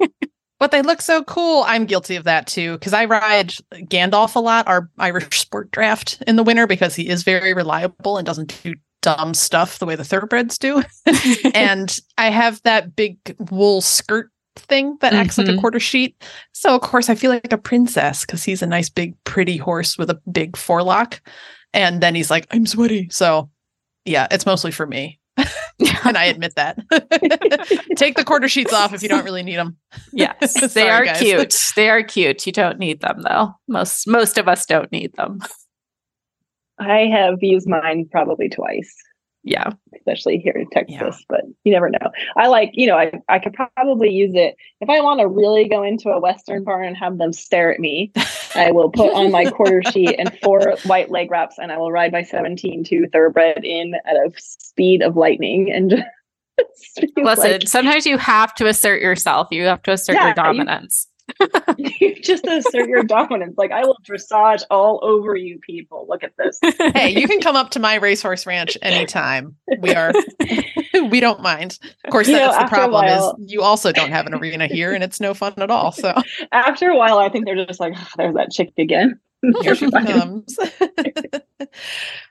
[0.62, 1.64] but they look so cool.
[1.66, 6.22] I'm guilty of that too because I ride Gandalf a lot, our Irish sport draft
[6.28, 9.96] in the winter because he is very reliable and doesn't do dumb stuff the way
[9.96, 10.84] the thoroughbreds do.
[11.52, 13.18] and I have that big
[13.50, 15.40] wool skirt thing that acts mm-hmm.
[15.40, 15.60] like a mm-hmm.
[15.62, 16.22] quarter sheet.
[16.52, 19.98] So of course I feel like a princess because he's a nice big pretty horse
[19.98, 21.20] with a big forelock.
[21.74, 23.08] And then he's like, I'm sweaty.
[23.10, 23.50] So
[24.04, 25.18] yeah, it's mostly for me.
[26.04, 26.78] and I admit that.
[27.96, 29.76] Take the quarter sheets off if you don't really need them.
[30.12, 31.18] Yes, Sorry, they are guys.
[31.20, 31.72] cute.
[31.76, 32.46] They are cute.
[32.46, 33.54] You don't need them though.
[33.68, 35.40] Most most of us don't need them.
[36.78, 38.94] I have used mine probably twice.
[39.44, 39.70] Yeah.
[39.96, 41.24] Especially here in Texas, yeah.
[41.28, 42.10] but you never know.
[42.36, 45.68] I like, you know, I, I could probably use it if I want to really
[45.68, 48.12] go into a Western barn and have them stare at me.
[48.54, 51.90] I will put on my quarter sheet and four white leg wraps and I will
[51.90, 55.90] ride my 17 to thoroughbred in at a speed of lightning and
[56.60, 59.48] just Listen, like, sometimes you have to assert yourself.
[59.50, 61.08] You have to assert yeah, your dominance.
[61.76, 63.54] You just assert your dominance.
[63.56, 66.06] Like I will dressage all over you people.
[66.08, 66.58] Look at this.
[66.94, 69.56] hey, you can come up to my racehorse ranch anytime.
[69.80, 70.12] We are
[71.08, 71.78] we don't mind.
[72.04, 74.66] Of course, you that's know, the problem while, is you also don't have an arena
[74.66, 75.92] here and it's no fun at all.
[75.92, 76.14] So
[76.52, 79.18] after a while I think they're just like, oh, there's that chick again.
[79.62, 80.56] Here she comes.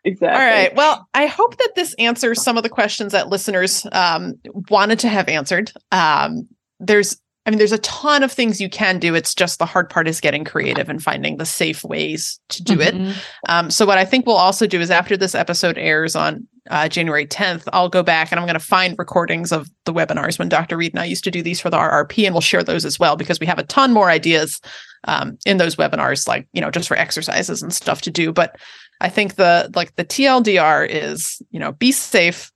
[0.05, 0.27] exactly.
[0.29, 0.73] All right.
[0.73, 4.35] Well, I hope that this answers some of the questions that listeners um,
[4.69, 5.73] wanted to have answered.
[5.91, 6.47] Um,
[6.79, 9.15] there's I mean, there's a ton of things you can do.
[9.15, 12.77] It's just the hard part is getting creative and finding the safe ways to do
[12.77, 13.09] mm-hmm.
[13.09, 13.23] it.
[13.49, 16.87] Um, so, what I think we'll also do is after this episode airs on uh,
[16.87, 20.49] January 10th, I'll go back and I'm going to find recordings of the webinars when
[20.49, 20.77] Dr.
[20.77, 22.99] Reed and I used to do these for the RRP, and we'll share those as
[22.99, 24.61] well because we have a ton more ideas
[25.05, 28.31] um, in those webinars, like you know, just for exercises and stuff to do.
[28.31, 28.55] But
[28.99, 32.51] I think the like the TLDR is you know, be safe,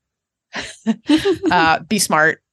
[1.52, 2.44] uh, be smart.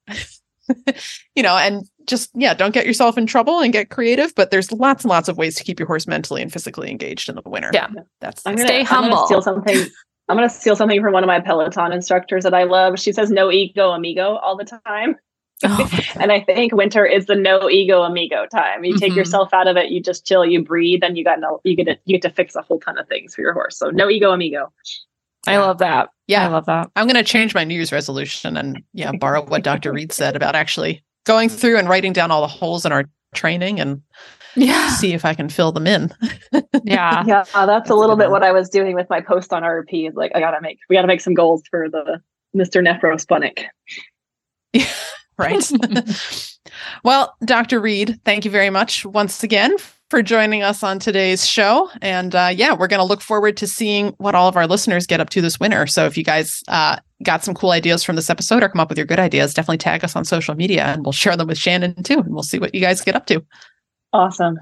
[1.35, 4.35] you know, and just yeah, don't get yourself in trouble and get creative.
[4.35, 7.29] But there's lots and lots of ways to keep your horse mentally and physically engaged
[7.29, 7.71] in the winter.
[7.73, 7.89] Yeah,
[8.21, 9.11] that's I'm gonna, stay humble.
[9.11, 9.77] I'm gonna steal something.
[10.29, 12.99] I'm gonna steal something from one of my Peloton instructors that I love.
[12.99, 15.17] She says "no ego, amigo" all the time.
[15.65, 18.85] Oh and I think winter is the no ego amigo time.
[18.85, 19.01] You mm-hmm.
[19.01, 21.77] take yourself out of it, you just chill, you breathe, and you got no you
[21.77, 23.77] get to you get to fix a whole ton of things for your horse.
[23.79, 24.73] So no ego amigo.
[25.47, 26.11] I love that.
[26.29, 26.91] Yeah, I love that.
[26.95, 29.93] I'm going to change my New Year's resolution and yeah, borrow what Dr.
[29.93, 33.81] Reed said about actually going through and writing down all the holes in our training
[33.81, 34.03] and
[34.55, 34.91] yeah.
[34.91, 36.13] see if i can fill them in.
[36.85, 37.23] Yeah.
[37.27, 39.63] Yeah uh, that's, that's a little bit what i was doing with my post on
[39.63, 42.21] rp like i gotta make we gotta make some goals for the
[42.57, 43.65] mr nephrospunic
[44.73, 44.87] yeah,
[45.39, 45.71] right.
[47.05, 49.77] Well dr reed thank you very much once again
[50.13, 51.89] for joining us on today's show.
[52.03, 55.07] And uh, yeah, we're going to look forward to seeing what all of our listeners
[55.07, 55.87] get up to this winter.
[55.87, 58.91] So if you guys uh, got some cool ideas from this episode or come up
[58.91, 61.57] with your good ideas, definitely tag us on social media and we'll share them with
[61.57, 62.19] Shannon too.
[62.19, 63.43] And we'll see what you guys get up to.
[64.13, 64.59] Awesome.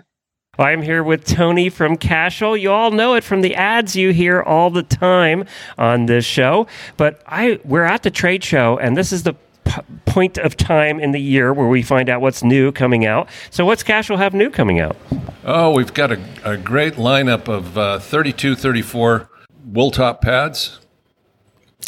[0.56, 2.56] Well, I'm here with Tony from Cashel.
[2.56, 5.46] You all know it from the ads you hear all the time
[5.78, 6.68] on this show.
[6.96, 9.34] But I we're at the trade show, and this is the
[9.64, 13.28] p- point of time in the year where we find out what's new coming out.
[13.50, 14.96] So, what's Cashel have new coming out?
[15.44, 19.30] Oh, we've got a, a great lineup of uh, 32, 34
[19.66, 20.80] wool top pads.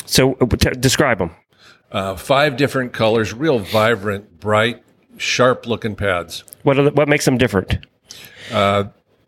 [0.07, 1.31] So, uh, t- describe them.
[1.91, 4.83] Uh, five different colors, real vibrant, bright,
[5.19, 6.45] sharp looking pads.
[6.63, 7.87] What the, what makes them different?
[8.51, 8.85] Uh,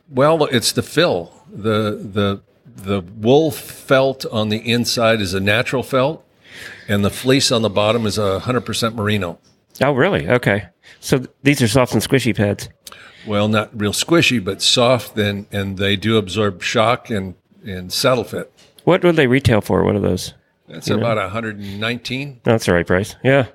[0.08, 1.42] well, it's the fill.
[1.52, 2.42] The the
[2.76, 6.23] the wool felt on the inside is a natural felt,
[6.88, 9.38] and the fleece on the bottom is a hundred percent merino.
[9.80, 10.28] Oh, really?
[10.28, 10.66] Okay.
[11.00, 12.68] So th- these are soft and squishy pads.
[13.26, 17.34] Well, not real squishy, but soft, and and they do absorb shock and
[17.64, 18.52] and saddle fit.
[18.84, 19.82] What would they retail for?
[19.82, 20.34] What are those?
[20.68, 21.24] That's you about know?
[21.24, 22.40] 119.
[22.42, 23.16] That's the right price.
[23.22, 23.48] Yeah.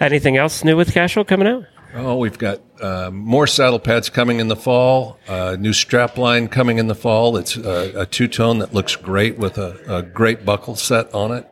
[0.00, 1.64] Anything else new with Cashel coming out?
[1.94, 5.18] Oh, we've got uh, more saddle pads coming in the fall.
[5.26, 7.36] Uh, new strap line coming in the fall.
[7.36, 11.32] It's a, a two tone that looks great with a, a, great buckle set on
[11.32, 11.50] it.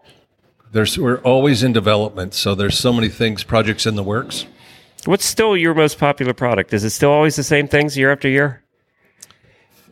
[0.74, 4.44] There's we're always in development, so there's so many things, projects in the works.
[5.04, 6.74] What's still your most popular product?
[6.74, 8.60] Is it still always the same things year after year?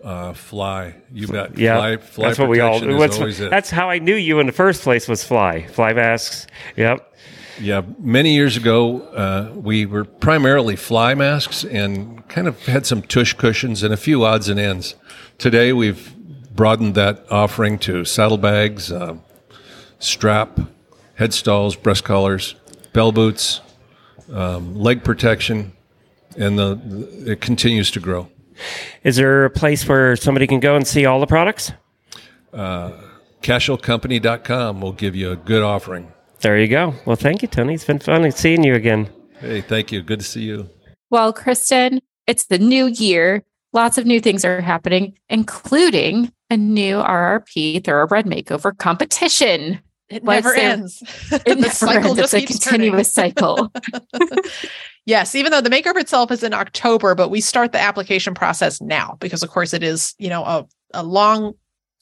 [0.02, 0.96] Uh, fly.
[1.12, 1.56] You bet.
[1.56, 2.80] Yeah, fly, fly that's what we all.
[2.80, 5.68] That's how I knew you in the first place was fly.
[5.68, 6.48] Fly masks.
[6.76, 7.14] Yep.
[7.60, 13.02] Yeah, many years ago, uh, we were primarily fly masks and kind of had some
[13.02, 14.96] tush cushions and a few odds and ends.
[15.38, 16.12] Today, we've
[16.52, 19.18] broadened that offering to saddlebags, uh,
[20.00, 20.58] strap,
[21.22, 22.56] head stalls, breast collars,
[22.92, 23.60] bell boots,
[24.32, 25.72] um, leg protection,
[26.36, 28.28] and the, the, it continues to grow.
[29.04, 31.70] Is there a place where somebody can go and see all the products?
[32.52, 32.90] Uh,
[33.40, 36.12] CashelCompany.com will give you a good offering.
[36.40, 36.92] There you go.
[37.06, 37.74] Well, thank you, Tony.
[37.74, 39.08] It's been fun seeing you again.
[39.38, 40.02] Hey, thank you.
[40.02, 40.68] Good to see you.
[41.10, 43.44] Well, Kristen, it's the new year.
[43.72, 49.80] Lots of new things are happening, including a new RRP Thoroughbred Makeover competition.
[50.12, 51.02] It never ends.
[51.46, 52.16] It the cycle ends.
[52.16, 53.34] just it's a continuous turning.
[53.34, 53.72] cycle.
[55.06, 58.80] yes, even though the makeover itself is in October, but we start the application process
[58.80, 61.54] now because, of course, it is you know a a long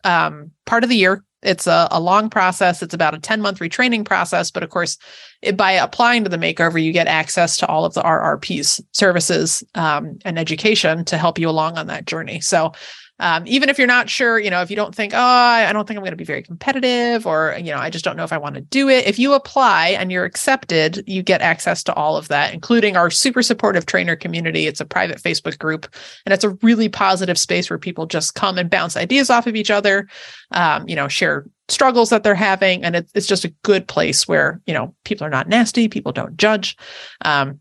[0.05, 2.83] um, part of the year it's a, a long process.
[2.83, 4.51] It's about a 10 month retraining process.
[4.51, 4.99] But of course,
[5.43, 9.65] it, by applying to the makeover, you get access to all of the RRP's services
[9.75, 12.41] um, and education to help you along on that journey.
[12.41, 12.73] So
[13.21, 15.87] um, even if you're not sure, you know, if you don't think, oh, I don't
[15.87, 18.33] think I'm going to be very competitive, or, you know, I just don't know if
[18.33, 19.07] I want to do it.
[19.07, 23.11] If you apply and you're accepted, you get access to all of that, including our
[23.11, 24.67] super supportive trainer community.
[24.67, 25.87] It's a private Facebook group,
[26.27, 29.55] and it's a really positive space where people just come and bounce ideas off of
[29.55, 30.09] each other,
[30.51, 32.83] um, you know, share struggles that they're having.
[32.83, 36.13] And it, it's just a good place where, you know, people are not nasty, people
[36.13, 36.77] don't judge.
[37.21, 37.61] Um,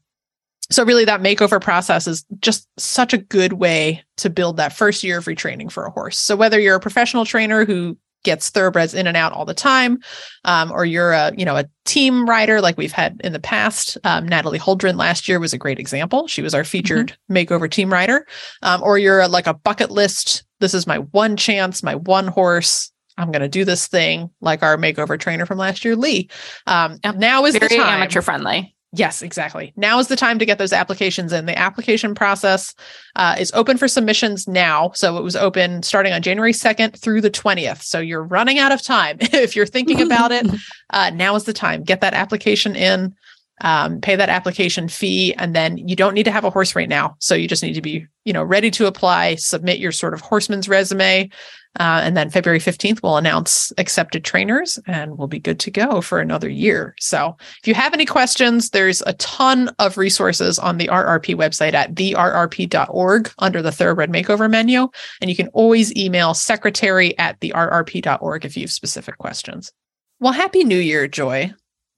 [0.72, 5.04] so really that makeover process is just such a good way to build that first
[5.04, 8.94] year of retraining for a horse so whether you're a professional trainer who gets thoroughbreds
[8.94, 10.00] in and out all the time
[10.44, 13.98] um, or you're a you know a team rider like we've had in the past
[14.04, 17.36] um, natalie holdren last year was a great example she was our featured mm-hmm.
[17.36, 18.26] makeover team rider
[18.62, 22.28] um, or you're a, like a bucket list this is my one chance my one
[22.28, 26.30] horse I'm going to do this thing like our makeover trainer from last year, Lee.
[26.68, 27.96] Um, now is very the time.
[27.96, 28.74] amateur friendly.
[28.92, 29.72] Yes, exactly.
[29.76, 31.46] Now is the time to get those applications in.
[31.46, 32.74] The application process
[33.16, 34.92] uh, is open for submissions now.
[34.96, 37.84] So it was open starting on January 2nd through the 20th.
[37.84, 39.18] So you're running out of time.
[39.22, 40.48] if you're thinking about it,
[40.90, 41.84] uh, now is the time.
[41.84, 43.16] Get that application in,
[43.62, 46.90] um, pay that application fee, and then you don't need to have a horse right
[46.90, 47.16] now.
[47.20, 50.22] So you just need to be, you know, ready to apply, submit your sort of
[50.22, 51.30] horseman's resume,
[51.78, 56.02] uh, and then February 15th, we'll announce accepted trainers and we'll be good to go
[56.02, 56.96] for another year.
[57.00, 61.74] So if you have any questions, there's a ton of resources on the RRP website
[61.74, 64.90] at therrp.org under the Thoroughbred Makeover menu.
[65.22, 69.72] And you can always email secretary at therrp.org if you have specific questions.
[70.20, 71.54] Well, Happy New Year, Joy.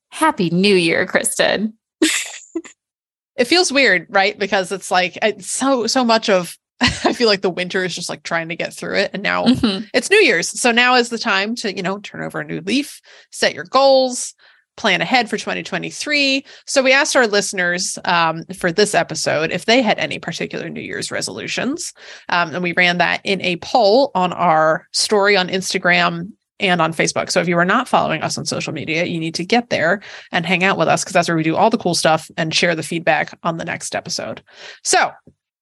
[0.10, 1.74] Happy New Year, Kristen.
[3.36, 4.38] it feels weird, right?
[4.38, 6.58] Because it's like it's so so much of
[7.06, 9.12] I feel like the winter is just like trying to get through it.
[9.14, 9.86] And now mm-hmm.
[9.94, 10.60] it's New Year's.
[10.60, 13.00] So now is the time to, you know, turn over a new leaf,
[13.32, 14.34] set your goals,
[14.78, 16.44] plan ahead for 2023.
[16.66, 20.82] So we asked our listeners um, for this episode if they had any particular New
[20.82, 21.94] Year's resolutions.
[22.30, 26.94] Um, and we ran that in a poll on our story on Instagram and on
[26.94, 27.30] Facebook.
[27.30, 30.02] So if you are not following us on social media, you need to get there
[30.32, 32.54] and hang out with us because that's where we do all the cool stuff and
[32.54, 34.42] share the feedback on the next episode.
[34.84, 35.12] So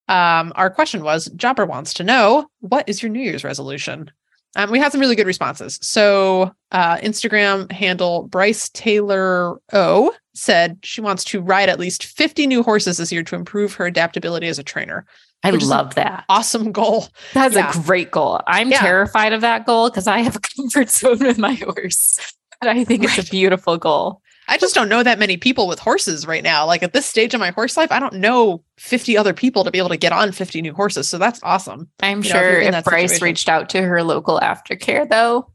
[0.10, 4.12] um, our question was Jobber wants to know what is your New Year's resolution?
[4.56, 5.78] Um, we had some really good responses.
[5.84, 12.48] So, uh, Instagram handle Bryce Taylor O said she wants to ride at least 50
[12.48, 15.06] new horses this year to improve her adaptability as a trainer.
[15.44, 16.26] I love that.
[16.28, 17.08] Awesome goal.
[17.34, 17.70] That's yeah.
[17.70, 18.42] a great goal.
[18.48, 18.80] I'm yeah.
[18.80, 22.20] terrified of that goal because I have a comfort zone with my horse,
[22.60, 23.20] but I think right.
[23.20, 24.22] it's a beautiful goal.
[24.50, 26.66] I just don't know that many people with horses right now.
[26.66, 29.70] Like at this stage of my horse life, I don't know 50 other people to
[29.70, 31.08] be able to get on 50 new horses.
[31.08, 31.88] So that's awesome.
[32.02, 33.24] I'm you sure know, if, if Bryce situation.
[33.26, 35.52] reached out to her local aftercare, though,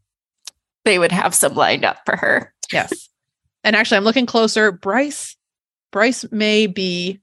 [0.85, 2.55] they would have some lined up for her.
[2.73, 3.09] Yes.
[3.65, 4.71] And actually, I'm looking closer.
[4.71, 5.37] Bryce,
[5.91, 7.21] Bryce may be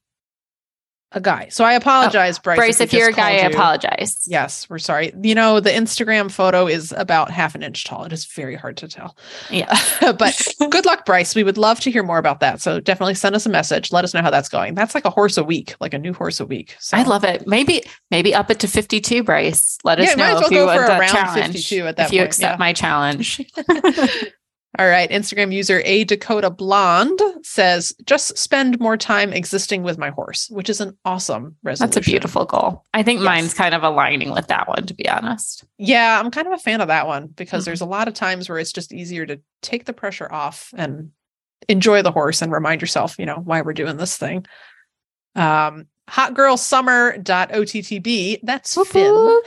[1.14, 1.50] a guy.
[1.50, 2.58] So I apologize, oh, Bryce.
[2.58, 4.24] Bryce, if, if you're a guy, I apologize.
[4.26, 5.12] Yes, we're sorry.
[5.22, 8.06] You know, the Instagram photo is about half an inch tall.
[8.06, 9.18] It is very hard to tell.
[9.50, 9.78] Yeah.
[10.18, 11.36] but good luck, Bryce.
[11.36, 12.62] We would love to hear more about that.
[12.62, 13.92] So definitely send us a message.
[13.92, 14.76] Let us know how that's going.
[14.76, 16.78] That's like a horse a week, like a new horse a week.
[16.80, 16.96] So.
[16.96, 17.46] I love it.
[17.46, 19.78] Maybe, maybe up it to 52, Bryce.
[19.84, 21.74] Let us yeah, know well if you want that challenge.
[21.74, 22.58] At that if you point, accept yeah.
[22.58, 23.42] my challenge.
[24.80, 25.10] All right.
[25.10, 30.70] Instagram user A Dakota Blonde says, just spend more time existing with my horse, which
[30.70, 31.94] is an awesome resolution.
[31.94, 32.86] That's a beautiful goal.
[32.94, 33.26] I think yes.
[33.26, 35.66] mine's kind of aligning with that one, to be honest.
[35.78, 37.70] Yeah, I'm kind of a fan of that one because mm-hmm.
[37.70, 41.12] there's a lot of times where it's just easier to take the pressure off and
[41.68, 44.46] enjoy the horse and remind yourself, you know, why we're doing this thing.
[45.36, 48.40] Um, hotgirlsummer.ottb.
[48.44, 49.40] That's Finn.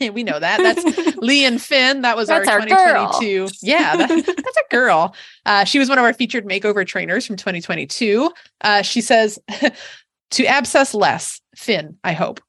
[0.14, 0.58] we know that.
[0.58, 2.02] That's Lee and Finn.
[2.02, 3.38] That was that's our, our 2022.
[3.38, 3.48] Girl.
[3.60, 5.16] Yeah, that, that's a girl.
[5.46, 8.30] Uh, she was one of our featured makeover trainers from 2022.
[8.60, 9.40] Uh, she says,
[10.30, 12.40] to abscess less, Finn, I hope.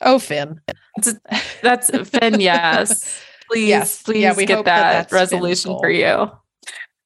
[0.00, 0.60] Oh, Finn.
[0.96, 1.14] That's,
[1.62, 3.22] that's Finn, yes.
[3.48, 4.02] Please, yes.
[4.02, 6.30] please yeah, get that, that resolution for you.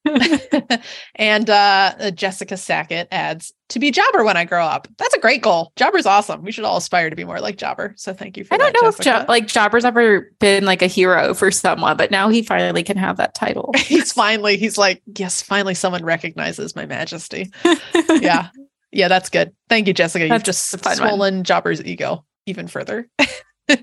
[1.17, 4.89] and uh, Jessica Sackett adds to be Jobber when I grow up.
[4.99, 5.73] That's a great goal.
[5.77, 6.43] Jobber's awesome.
[6.43, 7.95] We should all aspire to be more like Jobber.
[7.97, 8.55] So thank you for.
[8.55, 9.09] I don't that, know Jessica.
[9.09, 12.83] if jo- like Jobber's ever been like a hero for someone, but now he finally
[12.83, 13.73] can have that title.
[13.77, 17.51] he's finally he's like yes, finally someone recognizes my majesty.
[18.21, 18.49] yeah,
[18.93, 19.55] yeah, that's good.
[19.69, 20.27] Thank you, Jessica.
[20.27, 21.45] You've just swollen one.
[21.45, 23.09] Jobber's ego even further.
[23.19, 23.83] and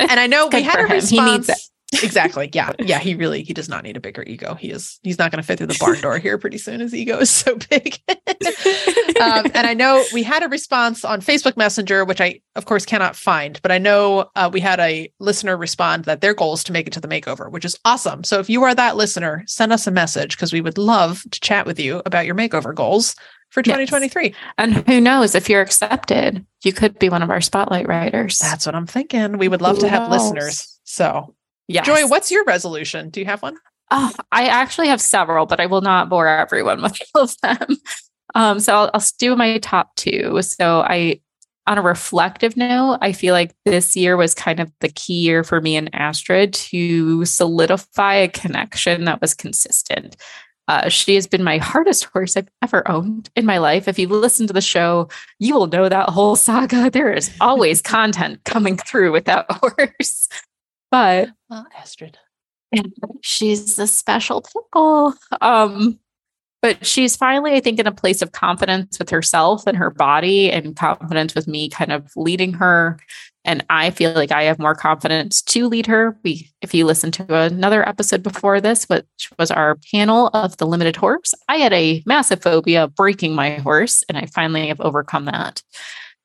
[0.00, 1.70] I know we had a response
[2.02, 2.50] exactly.
[2.52, 2.72] Yeah.
[2.84, 2.98] Yeah.
[2.98, 4.54] He really he does not need a bigger ego.
[4.54, 6.80] He is he's not going to fit through the barn door here pretty soon.
[6.80, 7.98] His ego is so big.
[8.08, 12.84] um, and I know we had a response on Facebook Messenger, which I of course
[12.84, 16.64] cannot find, but I know uh, we had a listener respond that their goal is
[16.64, 18.24] to make it to the makeover, which is awesome.
[18.24, 21.40] So if you are that listener, send us a message because we would love to
[21.40, 23.14] chat with you about your makeover goals
[23.54, 24.24] for 2023.
[24.24, 24.34] Yes.
[24.58, 28.38] And who knows if you're accepted, you could be one of our spotlight writers.
[28.40, 29.38] That's what I'm thinking.
[29.38, 30.22] We would love who to have knows?
[30.22, 30.80] listeners.
[30.82, 31.34] So
[31.68, 31.86] Yes.
[31.86, 33.10] Joy, what's your resolution?
[33.10, 33.56] Do you have one?
[33.90, 37.76] Oh, I actually have several, but I will not bore everyone with all of them.
[38.34, 40.40] Um, so I'll, I'll do my top two.
[40.42, 41.20] So I,
[41.66, 45.44] on a reflective note, I feel like this year was kind of the key year
[45.44, 50.16] for me and Astrid to solidify a connection that was consistent.
[50.66, 53.86] Uh, she has been my hardest horse I've ever owned in my life.
[53.86, 55.08] If you listen to the show,
[55.38, 56.90] you will know that whole saga.
[56.90, 60.28] There is always content coming through with that horse.
[60.90, 62.18] But well, Astrid.
[63.22, 65.14] She's a special pickle.
[65.40, 65.98] Um,
[66.64, 70.50] but she's finally, I think, in a place of confidence with herself and her body
[70.50, 72.98] and confidence with me kind of leading her.
[73.44, 76.18] And I feel like I have more confidence to lead her.
[76.24, 80.66] We, if you listen to another episode before this, which was our panel of the
[80.66, 84.80] limited horse, I had a massive phobia of breaking my horse, and I finally have
[84.80, 85.62] overcome that.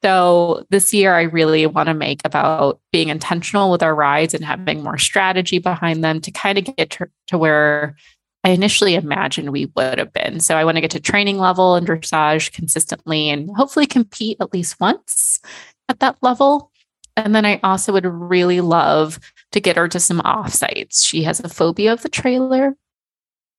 [0.02, 4.46] So this year, I really want to make about being intentional with our rides and
[4.46, 7.96] having more strategy behind them to kind of get to, to where
[8.44, 10.40] I initially imagined we would have been.
[10.40, 14.54] So I want to get to training level and dressage consistently and hopefully compete at
[14.54, 15.42] least once
[15.90, 16.72] at that level.
[17.18, 19.20] And then I also would really love
[19.52, 21.06] to get her to some offsites.
[21.06, 22.78] She has a phobia of the trailer.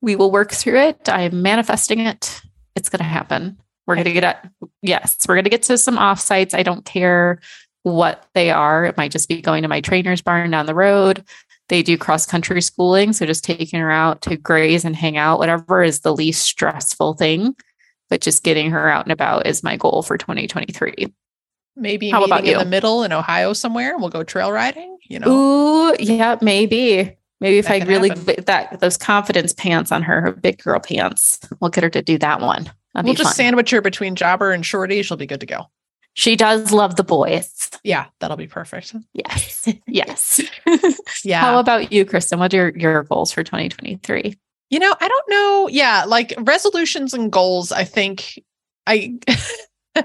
[0.01, 1.09] We will work through it.
[1.11, 2.41] I'm manifesting it.
[2.74, 3.59] It's going to happen.
[3.91, 4.51] We're going to get at,
[4.82, 6.55] yes, we're going to get to some offsites.
[6.55, 7.41] I don't care
[7.82, 8.84] what they are.
[8.84, 11.24] It might just be going to my trainer's barn down the road.
[11.68, 13.12] They do cross country schooling.
[13.12, 17.14] So just taking her out to graze and hang out, whatever is the least stressful
[17.14, 17.55] thing.
[18.09, 21.12] But just getting her out and about is my goal for 2023.
[21.76, 22.53] Maybe How about you?
[22.53, 25.30] in the middle in Ohio somewhere we'll go trail riding, you know?
[25.30, 27.16] Ooh, yeah, maybe.
[27.41, 28.45] Maybe if that I really happen.
[28.45, 32.18] that those confidence pants on her, her big girl pants, we'll get her to do
[32.18, 32.70] that one.
[32.95, 33.34] That'd we'll just fun.
[33.34, 35.03] sandwich her between Jobber and Shorty.
[35.03, 35.66] She'll be good to go.
[36.14, 37.70] She does love the boys.
[37.84, 38.95] Yeah, that'll be perfect.
[39.12, 39.68] Yes.
[39.86, 40.41] Yes.
[41.24, 41.41] yeah.
[41.41, 42.38] How about you, Kristen?
[42.38, 44.38] What are your, your goals for 2023?
[44.70, 45.68] You know, I don't know.
[45.68, 48.41] Yeah, like resolutions and goals, I think
[48.86, 49.18] I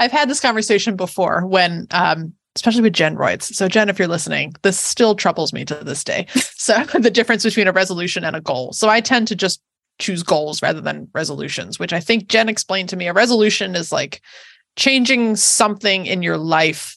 [0.00, 3.54] I've had this conversation before when um especially with Jen Royds.
[3.54, 6.26] So Jen, if you're listening, this still troubles me to this day.
[6.56, 8.72] So the difference between a resolution and a goal.
[8.72, 9.60] So I tend to just
[9.98, 13.06] choose goals rather than resolutions, which I think Jen explained to me.
[13.06, 14.20] A resolution is like
[14.76, 16.96] changing something in your life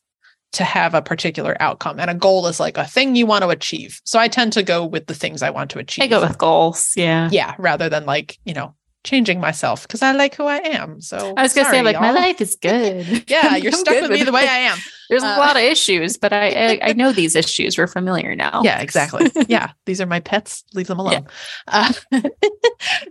[0.54, 2.00] to have a particular outcome.
[2.00, 4.00] And a goal is like a thing you want to achieve.
[4.06, 6.04] So I tend to go with the things I want to achieve.
[6.04, 6.94] I go with goals.
[6.96, 7.30] Yeah.
[7.32, 7.54] Yeah.
[7.58, 8.74] Rather than like, you know,
[9.08, 11.00] changing myself because I like who I am.
[11.00, 12.02] So I was gonna say, like, y'all.
[12.02, 13.24] my life is good.
[13.30, 14.78] yeah, you're stuck with me the way I am.
[15.10, 17.78] There's uh, a lot of issues, but I, I, I know these issues.
[17.78, 18.62] We're familiar now.
[18.64, 19.32] Yeah, exactly.
[19.48, 20.66] yeah, these are my pets.
[20.74, 21.28] Leave them alone.
[21.72, 21.92] Yeah.
[22.12, 22.22] Uh,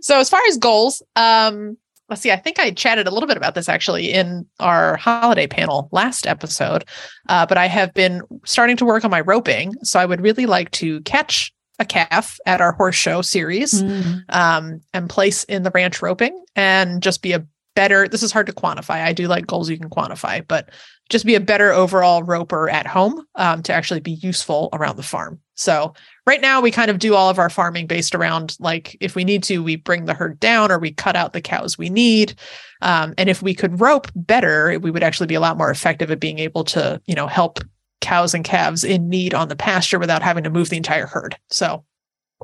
[0.01, 1.75] so as far as goals, um,
[2.07, 2.31] let's see.
[2.31, 6.27] I think I chatted a little bit about this actually in our holiday panel last
[6.27, 6.85] episode,
[7.29, 9.73] uh, but I have been starting to work on my roping.
[9.81, 14.23] So I would really like to catch a calf at our horse show series mm.
[14.29, 18.47] um, and place in the ranch roping and just be a better this is hard
[18.47, 19.03] to quantify.
[19.03, 20.69] I do like goals you can quantify but
[21.09, 25.03] just be a better overall roper at home um, to actually be useful around the
[25.03, 25.39] farm.
[25.53, 25.93] So
[26.25, 29.23] right now we kind of do all of our farming based around like if we
[29.23, 32.33] need to we bring the herd down or we cut out the cows we need.
[32.81, 36.09] Um, and if we could rope better we would actually be a lot more effective
[36.09, 37.59] at being able to you know help
[38.07, 41.35] cows and calves in need on the pasture without having to move the entire herd.
[41.49, 41.83] So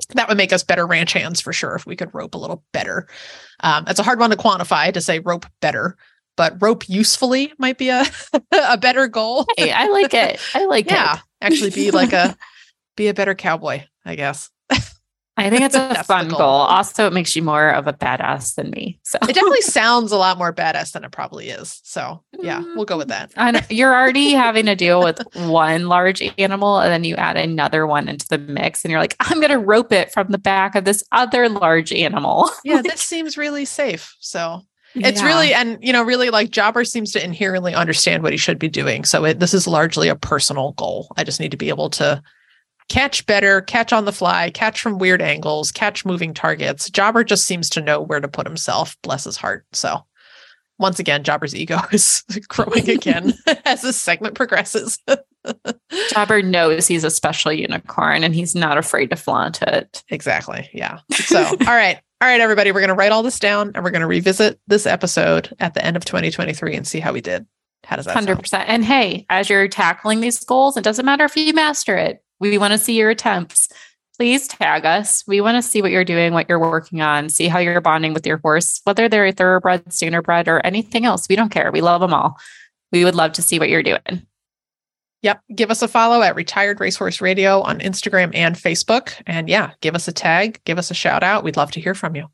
[0.09, 2.65] that would make us better ranch hands for sure if we could rope a little
[2.73, 3.07] better.
[3.61, 5.95] Um, it's a hard one to quantify to say rope better,
[6.35, 8.03] but rope usefully might be a
[8.51, 9.45] a better goal.
[9.55, 10.37] hey, I like it.
[10.53, 11.15] I like yeah, it.
[11.15, 12.35] Yeah, actually be like a
[12.97, 14.49] be a better cowboy, I guess.
[15.35, 16.37] I think it's a fun goal.
[16.37, 16.47] goal.
[16.47, 18.99] Also, it makes you more of a badass than me.
[19.03, 21.81] So it definitely sounds a lot more badass than it probably is.
[21.83, 22.75] So yeah, mm.
[22.75, 23.31] we'll go with that.
[23.35, 27.87] And you're already having to deal with one large animal, and then you add another
[27.87, 30.75] one into the mix, and you're like, I'm going to rope it from the back
[30.75, 32.49] of this other large animal.
[32.65, 34.15] Yeah, this seems really safe.
[34.19, 34.61] So
[34.95, 35.27] it's yeah.
[35.27, 38.69] really and you know really like jobber seems to inherently understand what he should be
[38.69, 41.89] doing so it, this is largely a personal goal i just need to be able
[41.89, 42.21] to
[42.93, 46.91] catch better, catch on the fly, catch from weird angles, catch moving targets.
[46.91, 49.65] Jobber just seems to know where to put himself, bless his heart.
[49.73, 50.05] So
[50.77, 53.33] once again, Jobber's ego is growing again
[53.65, 54.99] as this segment progresses.
[56.11, 60.03] Jobber knows he's a special unicorn and he's not afraid to flaunt it.
[60.09, 60.69] Exactly.
[60.71, 60.99] Yeah.
[61.11, 61.99] So, all right.
[62.21, 64.59] All right, everybody, we're going to write all this down and we're going to revisit
[64.67, 67.47] this episode at the end of 2023 and see how we did.
[67.85, 68.47] How does that 100%.
[68.47, 68.69] Sound?
[68.69, 72.23] And hey, as you're tackling these goals, it doesn't matter if you master it.
[72.49, 73.69] We want to see your attempts.
[74.17, 75.23] Please tag us.
[75.25, 78.13] We want to see what you're doing, what you're working on, see how you're bonding
[78.13, 81.27] with your horse, whether they're a thoroughbred, standardbred, or anything else.
[81.29, 81.71] We don't care.
[81.71, 82.37] We love them all.
[82.91, 84.27] We would love to see what you're doing.
[85.21, 85.41] Yep.
[85.55, 89.13] Give us a follow at Retired Racehorse Radio on Instagram and Facebook.
[89.25, 91.45] And yeah, give us a tag, give us a shout out.
[91.45, 92.27] We'd love to hear from you.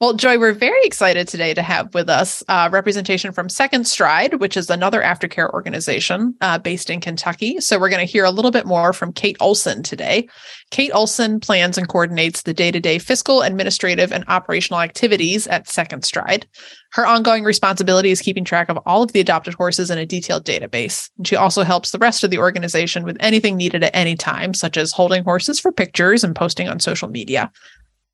[0.00, 4.40] Well, Joy, we're very excited today to have with us uh, representation from Second Stride,
[4.40, 7.60] which is another aftercare organization uh, based in Kentucky.
[7.60, 10.28] So we're going to hear a little bit more from Kate Olson today.
[10.72, 15.68] Kate Olson plans and coordinates the day to day fiscal, administrative, and operational activities at
[15.68, 16.44] Second Stride.
[16.90, 20.44] Her ongoing responsibility is keeping track of all of the adopted horses in a detailed
[20.44, 21.08] database.
[21.18, 24.54] And she also helps the rest of the organization with anything needed at any time,
[24.54, 27.52] such as holding horses for pictures and posting on social media.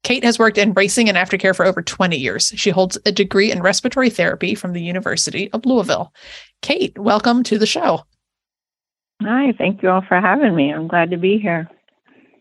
[0.03, 2.53] Kate has worked in racing and aftercare for over 20 years.
[2.57, 6.13] She holds a degree in respiratory therapy from the University of Louisville.
[6.63, 8.05] Kate, welcome to the show.
[9.23, 10.73] Hi, thank you all for having me.
[10.73, 11.69] I'm glad to be here.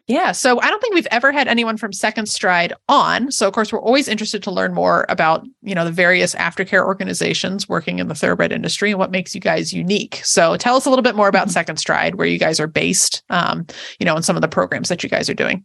[0.09, 3.31] Yeah, so I don't think we've ever had anyone from Second Stride on.
[3.31, 6.83] So of course, we're always interested to learn more about, you know, the various aftercare
[6.83, 10.19] organizations working in the thoroughbred industry and what makes you guys unique.
[10.23, 11.53] So tell us a little bit more about mm-hmm.
[11.53, 13.67] Second Stride, where you guys are based, um,
[13.99, 15.63] you know, and some of the programs that you guys are doing.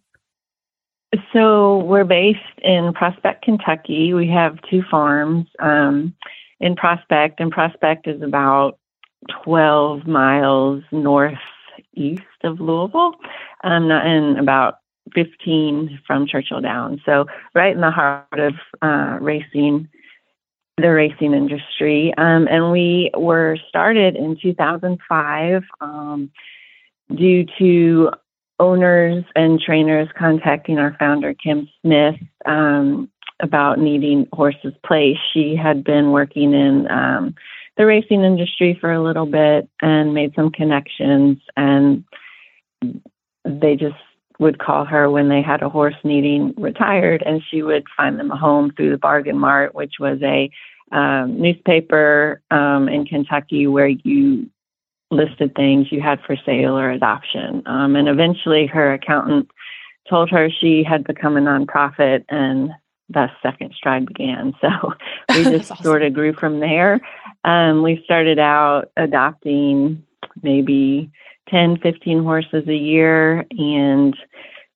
[1.33, 4.15] So we're based in Prospect, Kentucky.
[4.15, 6.15] We have two farms um,
[6.61, 8.79] in Prospect, and Prospect is about
[9.45, 13.15] 12 miles northeast of Louisville,
[13.65, 14.79] um, and about
[15.15, 17.01] 15 from Churchill Downs.
[17.05, 19.89] So right in the heart of uh, racing,
[20.79, 22.12] the racing industry.
[22.17, 26.31] Um, and we were started in 2005 um,
[27.15, 28.11] due to
[28.59, 35.21] owners and trainers contacting our founder, Kim Smith, um, about needing horses placed.
[35.33, 37.35] She had been working in um,
[37.77, 42.05] the racing industry for a little bit and made some connections, and
[43.45, 43.97] they just
[44.39, 48.31] would call her when they had a horse needing retired, and she would find them
[48.31, 50.51] a home through the Bargain Mart, which was a
[50.93, 54.49] um, newspaper um, in Kentucky where you
[55.15, 57.62] listed things you had for sale or adoption.
[57.67, 59.49] Um, and eventually her accountant
[60.09, 62.71] told her she had become a nonprofit and
[63.09, 64.53] thus Second Stride began.
[64.61, 64.69] So
[65.31, 65.85] we just awesome.
[65.85, 67.01] sort of grew from there.
[67.45, 70.05] Um, we started out adopting
[70.43, 71.11] maybe
[71.49, 73.45] 10, 15 horses a year.
[73.51, 74.17] And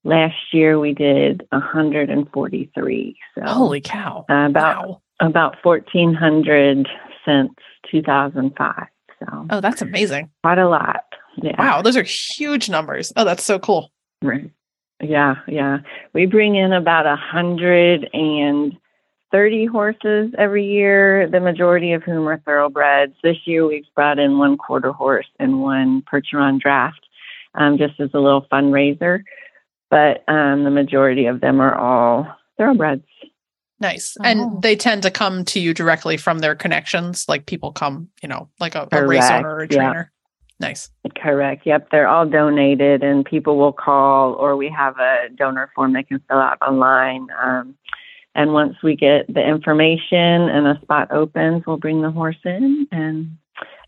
[0.04, 3.16] last year we did 143.
[3.34, 4.24] So holy cow.
[4.28, 5.02] Uh, about, wow.
[5.20, 6.88] about 1400
[7.24, 7.52] since
[7.90, 8.86] 2005.
[9.18, 10.30] So Oh, that's amazing.
[10.42, 11.04] Quite a lot.
[11.36, 11.54] Yeah.
[11.58, 13.12] Wow, those are huge numbers.
[13.16, 13.90] Oh, that's so cool.
[14.22, 14.50] Right.
[15.00, 15.78] Yeah, yeah.
[16.12, 18.76] We bring in about a hundred and
[19.30, 23.14] 30 horses every year, the majority of whom are thoroughbreds.
[23.22, 27.06] This year we've brought in one quarter horse and one Percheron draft
[27.54, 29.22] um, just as a little fundraiser.
[29.90, 33.04] But um, the majority of them are all thoroughbreds.
[33.80, 34.16] Nice.
[34.20, 34.24] Oh.
[34.24, 37.24] And they tend to come to you directly from their connections.
[37.28, 40.10] Like people come, you know, like a, a race owner or a trainer.
[40.10, 40.14] Yeah.
[40.68, 40.90] Nice.
[41.16, 41.64] Correct.
[41.64, 41.90] Yep.
[41.90, 46.20] They're all donated and people will call or we have a donor form they can
[46.28, 47.28] fill out online.
[47.40, 47.76] Um,
[48.34, 52.88] and once we get the information and a spot opens, we'll bring the horse in
[52.90, 53.36] and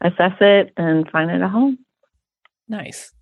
[0.00, 1.78] assess it and find it a home.
[2.68, 3.12] Nice.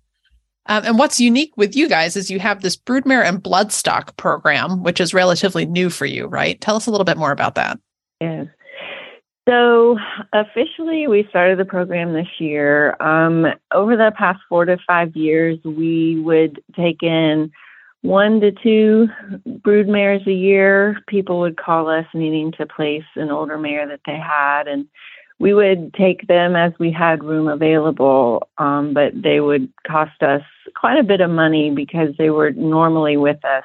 [0.69, 4.83] Um, and what's unique with you guys is you have this broodmare and bloodstock program,
[4.83, 6.61] which is relatively new for you, right?
[6.61, 7.79] Tell us a little bit more about that.
[8.21, 8.45] Yes.
[9.49, 9.97] So
[10.31, 12.95] officially, we started the program this year.
[13.01, 17.51] Um, over the past four to five years, we would take in
[18.01, 19.07] one to two
[19.63, 20.99] brood mares a year.
[21.07, 24.85] People would call us needing to place an older mare that they had, and
[25.39, 30.41] we would take them as we had room available, um, but they would cost us
[30.75, 33.63] quite a bit of money because they were normally with us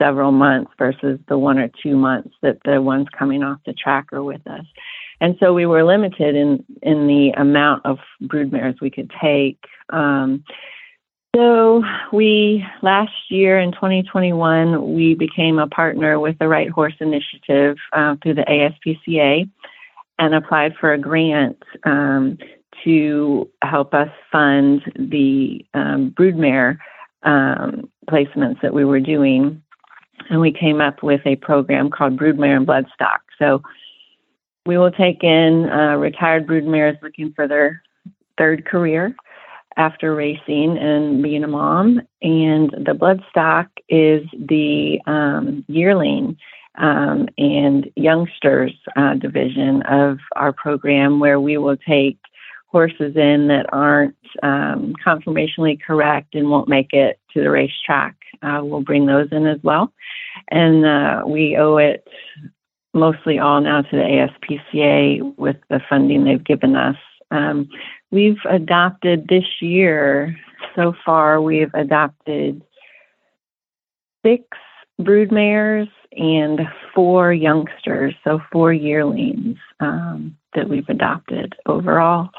[0.00, 4.12] several months versus the one or two months that the ones coming off the track
[4.12, 4.64] are with us.
[5.20, 9.58] And so we were limited in, in the amount of broodmares we could take.
[9.90, 10.44] Um,
[11.34, 11.82] so
[12.12, 18.16] we last year in 2021 we became a partner with the Right Horse Initiative uh,
[18.22, 19.48] through the ASPCA
[20.18, 22.38] and applied for a grant um,
[22.84, 26.78] to help us fund the um, broodmare
[27.22, 29.62] um, placements that we were doing.
[30.30, 33.20] And we came up with a program called Broodmare and Bloodstock.
[33.38, 33.62] So
[34.64, 37.82] we will take in uh, retired broodmares looking for their
[38.38, 39.14] third career
[39.76, 42.00] after racing and being a mom.
[42.22, 46.38] And the bloodstock is the um, yearling
[46.78, 52.18] um, and youngsters uh, division of our program where we will take
[52.66, 58.16] horses in that aren't um, conformationally correct and won't make it to the racetrack.
[58.42, 59.92] Uh, we'll bring those in as well.
[60.50, 62.06] And uh, we owe it
[62.92, 64.28] mostly all now to the
[64.72, 66.96] ASPCA with the funding they've given us.
[67.30, 67.68] Um,
[68.10, 70.36] we've adopted this year,
[70.74, 72.62] so far, we've adopted
[74.24, 74.44] six
[75.00, 76.60] broodmares and
[76.94, 82.30] four youngsters, so four yearlings um, that we've adopted overall.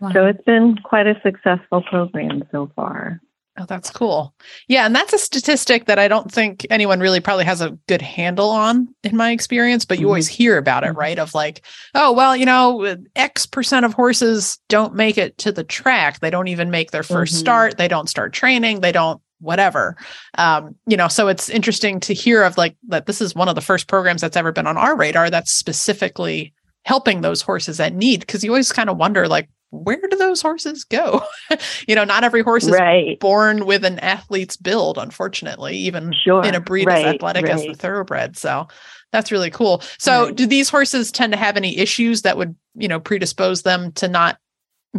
[0.00, 0.12] Wow.
[0.12, 3.20] So it's been quite a successful program so far.
[3.58, 4.34] Oh, that's cool.
[4.68, 4.84] Yeah.
[4.84, 8.50] And that's a statistic that I don't think anyone really probably has a good handle
[8.50, 10.08] on in my experience, but you mm-hmm.
[10.08, 10.98] always hear about it, mm-hmm.
[10.98, 11.18] right?
[11.18, 11.64] Of like,
[11.94, 16.20] oh, well, you know, X percent of horses don't make it to the track.
[16.20, 17.36] They don't even make their 1st mm-hmm.
[17.36, 17.78] start.
[17.78, 18.80] They don't start training.
[18.80, 19.96] They don't whatever
[20.38, 23.54] um you know so it's interesting to hear of like that this is one of
[23.54, 27.94] the first programs that's ever been on our radar that's specifically helping those horses that
[27.94, 31.22] need because you always kind of wonder like where do those horses go
[31.88, 33.18] you know not every horse is right.
[33.20, 36.44] born with an athlete's build unfortunately even sure.
[36.44, 37.04] in a breed right.
[37.04, 37.54] as athletic right.
[37.54, 38.66] as the thoroughbred so
[39.12, 42.88] that's really cool so do these horses tend to have any issues that would you
[42.88, 44.38] know predispose them to not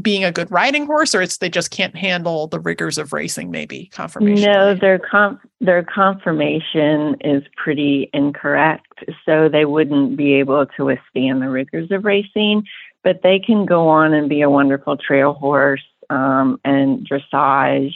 [0.01, 3.51] being a good riding horse or it's they just can't handle the rigors of racing
[3.51, 9.05] maybe conformation no their com- their conformation is pretty incorrect.
[9.25, 12.63] So they wouldn't be able to withstand the rigors of racing
[13.03, 17.93] but they can go on and be a wonderful trail horse um, and dressage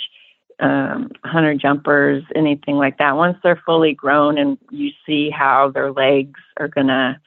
[0.60, 3.16] um, hunter jumpers anything like that.
[3.16, 7.20] Once they're fully grown and you see how their legs are going to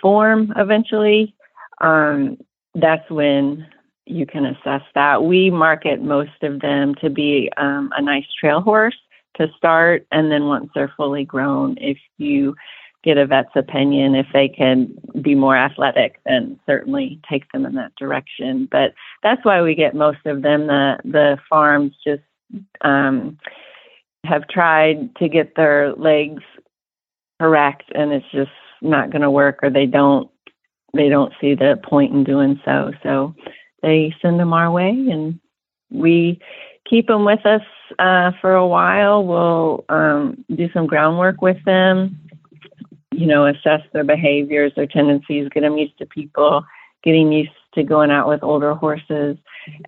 [0.00, 1.34] form eventually
[1.80, 2.38] um,
[2.74, 3.66] that's when
[4.10, 5.22] you can assess that.
[5.22, 8.96] We market most of them to be um, a nice trail horse
[9.36, 12.54] to start, and then once they're fully grown, if you
[13.04, 14.92] get a vet's opinion, if they can
[15.22, 18.68] be more athletic, then certainly take them in that direction.
[18.70, 20.66] But that's why we get most of them.
[20.66, 22.22] The the farms just
[22.80, 23.38] um,
[24.24, 26.42] have tried to get their legs
[27.40, 28.50] correct, and it's just
[28.82, 30.28] not going to work, or they don't
[30.94, 32.92] they don't see the point in doing so.
[33.02, 33.34] So
[33.82, 35.38] they send them our way and
[35.90, 36.40] we
[36.88, 37.62] keep them with us
[37.98, 39.24] uh, for a while.
[39.24, 42.18] We'll um, do some groundwork with them,
[43.12, 46.64] you know, assess their behaviors, their tendencies, get them used to people,
[47.02, 49.36] getting used to going out with older horses.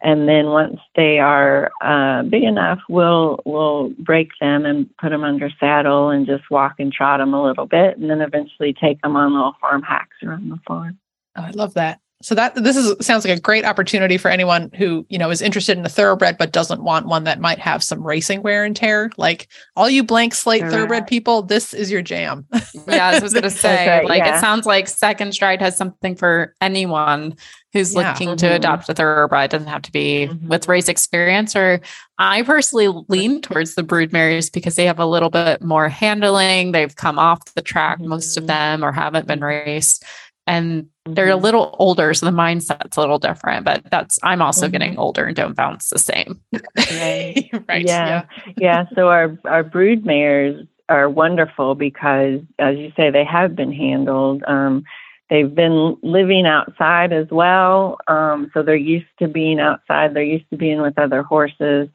[0.03, 5.25] And then once they are uh, big enough, we'll we'll break them and put them
[5.25, 9.01] under saddle and just walk and trot them a little bit, and then eventually take
[9.01, 10.99] them on little farm hacks around the farm.
[11.37, 12.01] Oh, I love that.
[12.23, 15.41] So that this is sounds like a great opportunity for anyone who, you know, is
[15.41, 18.77] interested in a thoroughbred but doesn't want one that might have some racing wear and
[18.77, 19.11] tear.
[19.17, 22.47] Like all you blank slate thoroughbred people, this is your jam.
[22.87, 24.37] yeah, I was going to say right, like yeah.
[24.37, 27.37] it sounds like Second Stride has something for anyone
[27.73, 28.11] who's yeah.
[28.11, 28.37] looking mm-hmm.
[28.37, 29.47] to adopt a thoroughbred.
[29.47, 30.49] It doesn't have to be mm-hmm.
[30.49, 31.81] with race experience or
[32.19, 36.73] I personally lean towards the brood mares because they have a little bit more handling.
[36.73, 38.11] They've come off the track, mm-hmm.
[38.11, 38.49] most of mm-hmm.
[38.49, 40.05] them, or haven't been raced
[40.51, 41.45] and they're a mm-hmm.
[41.45, 44.73] little older so the mindset's a little different but that's i'm also mm-hmm.
[44.73, 46.41] getting older and don't bounce the same
[46.77, 47.87] right, right.
[47.87, 48.25] Yeah.
[48.47, 53.55] yeah yeah so our our brood mares are wonderful because as you say they have
[53.55, 54.83] been handled um,
[55.31, 60.51] they've been living outside as well um, so they're used to being outside they're used
[60.51, 61.89] to being with other horses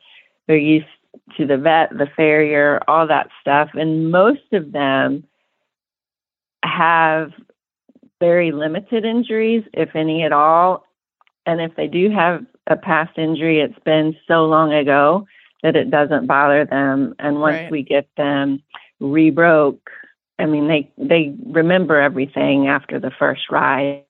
[0.47, 0.87] they're used
[1.37, 5.25] to the vet the farrier all that stuff and most of them
[6.63, 7.31] have
[8.25, 10.83] very limited injuries, if any at all.
[11.45, 15.27] And if they do have a past injury, it's been so long ago
[15.61, 17.13] that it doesn't bother them.
[17.19, 17.71] And once right.
[17.71, 18.63] we get them
[18.99, 19.91] rebroke,
[20.39, 24.03] I mean, they they remember everything after the first ride,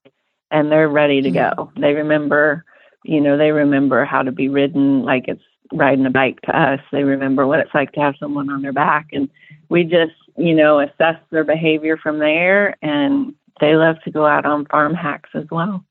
[0.49, 1.55] and they're ready to mm-hmm.
[1.55, 1.71] go.
[1.77, 2.63] They remember,
[3.03, 5.43] you know, they remember how to be ridden like it's
[5.73, 6.79] riding a bike to us.
[6.91, 9.29] They remember what it's like to have someone on their back, and
[9.69, 14.45] we just, you know, assess their behavior from there and they love to go out
[14.45, 15.85] on farm hacks as well.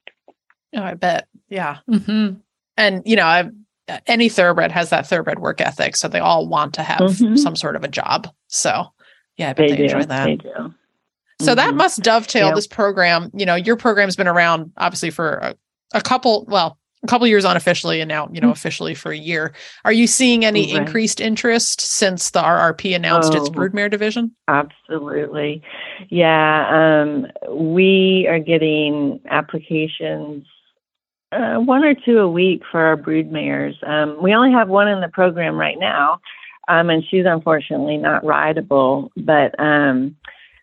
[0.77, 1.29] Oh, I bet.
[1.49, 1.79] Yeah.
[1.91, 2.35] Mm-hmm.
[2.77, 3.51] And, you know, I've,
[4.07, 5.97] any thoroughbred has that thoroughbred work ethic.
[5.97, 7.37] So they all want to have mm-hmm.
[7.37, 8.29] some sort of a job.
[8.49, 8.87] So,
[9.37, 10.25] yeah, I bet they, they enjoy that.
[10.25, 10.75] They do.
[11.41, 11.57] So mm-hmm.
[11.57, 12.55] that must dovetail yeah.
[12.55, 13.31] this program.
[13.35, 15.55] You know, your program's been around obviously for a,
[15.93, 18.53] a couple, well, a couple years unofficially and now you know mm-hmm.
[18.53, 19.53] officially for a year.
[19.85, 20.83] Are you seeing any right.
[20.83, 24.35] increased interest since the rrp announced oh, its broodmare division?
[24.49, 25.63] Absolutely.
[26.09, 30.47] Yeah um, we are getting applications
[31.33, 35.01] uh, one or two a week for our broodmares um, we only have one in
[35.01, 36.21] the program right now
[36.69, 40.17] um, and she's unfortunately not rideable but um,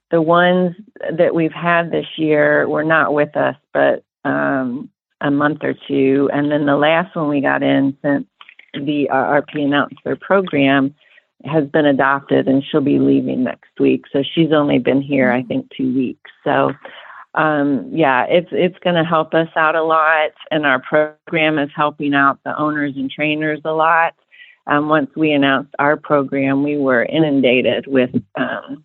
[0.10, 0.76] the ones
[1.18, 4.90] that we've had this year were not with us but um,
[5.22, 6.30] a month or two.
[6.34, 8.26] And then the last one we got in since
[8.74, 10.94] the RP announced their program
[11.46, 14.06] has been adopted and she'll be leaving next week.
[14.12, 16.30] So she's only been here, I think, two weeks.
[16.44, 16.72] So
[17.34, 21.70] um, yeah, it's it's going to help us out a lot, and our program is
[21.74, 24.16] helping out the owners and trainers a lot.
[24.68, 28.84] Um, once we announced our program, we were inundated with um,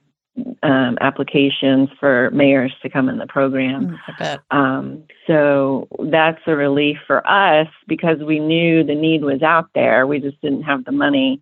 [0.62, 3.98] um, applications for mares to come in the program.
[4.20, 9.68] Mm, um, so that's a relief for us because we knew the need was out
[9.74, 10.06] there.
[10.06, 11.40] We just didn't have the money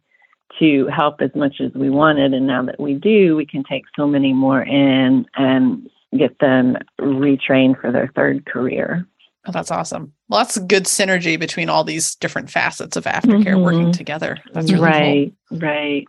[0.59, 2.33] to help as much as we wanted.
[2.33, 6.77] And now that we do, we can take so many more in and get them
[7.01, 9.07] retrained for their third career.
[9.47, 10.13] Oh, that's awesome.
[10.31, 13.63] That's a good synergy between all these different facets of aftercare mm-hmm.
[13.63, 14.39] working together.
[14.53, 15.59] That's really right, cool.
[15.59, 16.07] right.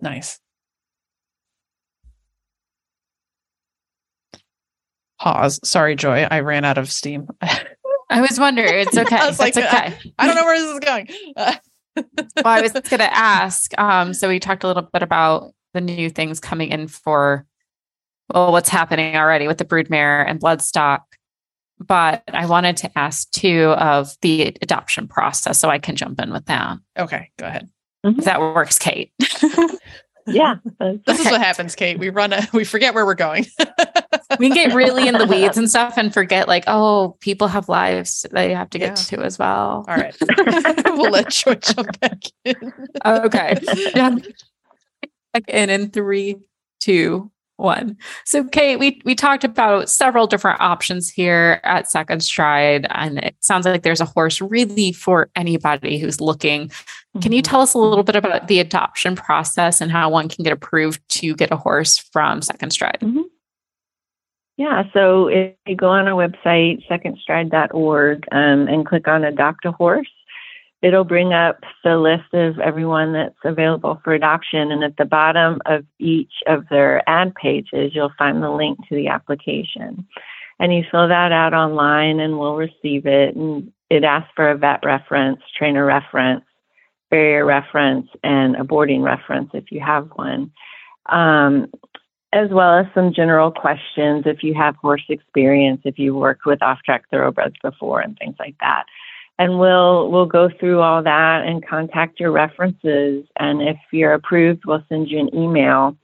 [0.00, 0.38] Nice.
[5.18, 5.60] Pause.
[5.64, 6.26] Sorry, Joy.
[6.30, 7.28] I ran out of steam.
[8.10, 8.74] I was wondering.
[8.74, 9.16] It's okay.
[9.16, 9.66] I was like, okay.
[9.66, 11.08] I, I, don't know where this is going.
[12.36, 13.76] well, I was going to ask.
[13.78, 17.46] Um, so we talked a little bit about the new things coming in for,
[18.32, 21.00] well, what's happening already with the broodmare and bloodstock.
[21.78, 26.32] But I wanted to ask too of the adoption process, so I can jump in
[26.32, 26.78] with that.
[26.98, 27.68] Okay, go ahead.
[28.02, 29.12] If that works, Kate.
[30.26, 31.12] yeah, this okay.
[31.12, 31.98] is what happens, Kate.
[31.98, 33.44] We run a, we forget where we're going
[34.38, 38.26] we get really in the weeds and stuff and forget like, oh, people have lives
[38.32, 39.18] they have to get yeah.
[39.18, 39.84] to as well.
[39.88, 40.16] All right.
[40.84, 42.72] we'll let Joy jump back in.
[43.04, 43.58] okay.
[43.94, 44.16] Yeah.
[45.32, 46.36] Back in in three,
[46.80, 47.96] two, one.
[48.24, 53.36] So, Kate, we we talked about several different options here at Second Stride, and it
[53.40, 56.70] sounds like there's a horse really for anybody who's looking.
[57.22, 57.50] Can you mm-hmm.
[57.50, 61.00] tell us a little bit about the adoption process and how one can get approved
[61.20, 62.98] to get a horse from Second Stride?
[63.00, 63.22] Mm-hmm.
[64.56, 69.72] Yeah, so if you go on our website, secondstride.org, um, and click on Adopt a
[69.72, 70.08] Horse,
[70.80, 74.72] it'll bring up the list of everyone that's available for adoption.
[74.72, 78.94] And at the bottom of each of their ad pages, you'll find the link to
[78.94, 80.06] the application.
[80.58, 83.36] And you fill that out online and we'll receive it.
[83.36, 86.44] And it asks for a vet reference, trainer reference,
[87.10, 90.50] farrier reference, and a boarding reference if you have one.
[91.06, 91.70] Um,
[92.32, 96.62] as well as some general questions if you have horse experience, if you worked with
[96.62, 98.84] off-track thoroughbreds before, and things like that.
[99.38, 103.24] And we'll we'll go through all that and contact your references.
[103.38, 105.96] And if you're approved, we'll send you an email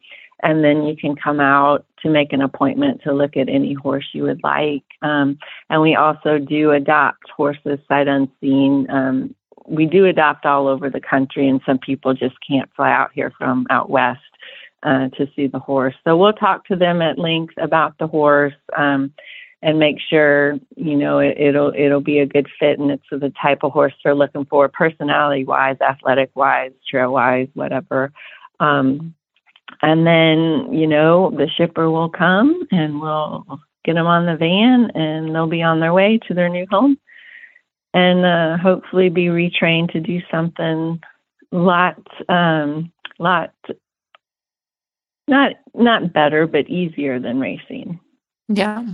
[0.43, 4.09] and then you can come out to make an appointment to look at any horse
[4.13, 4.83] you would like.
[5.03, 5.39] Um,
[5.71, 8.91] and we also do adopt horses sight unseen.
[8.91, 9.35] Um,
[9.67, 13.33] we do adopt all over the country, and some people just can't fly out here
[13.39, 14.21] from out west
[14.83, 15.95] uh, to see the horse.
[16.05, 18.55] So we'll talk to them at length about the horse.
[18.77, 19.13] Um,
[19.63, 23.33] and make sure you know it, it'll it'll be a good fit and it's the
[23.41, 28.13] type of horse they're looking for personality wise athletic wise trail wise whatever
[28.61, 29.15] um,
[29.81, 34.91] and then you know the shipper will come and we'll get them on the van
[34.95, 36.99] and they'll be on their way to their new home
[37.95, 41.01] and uh, hopefully be retrained to do something
[41.53, 43.53] lot um, lot
[45.29, 48.01] not not better but easier than racing
[48.49, 48.85] yeah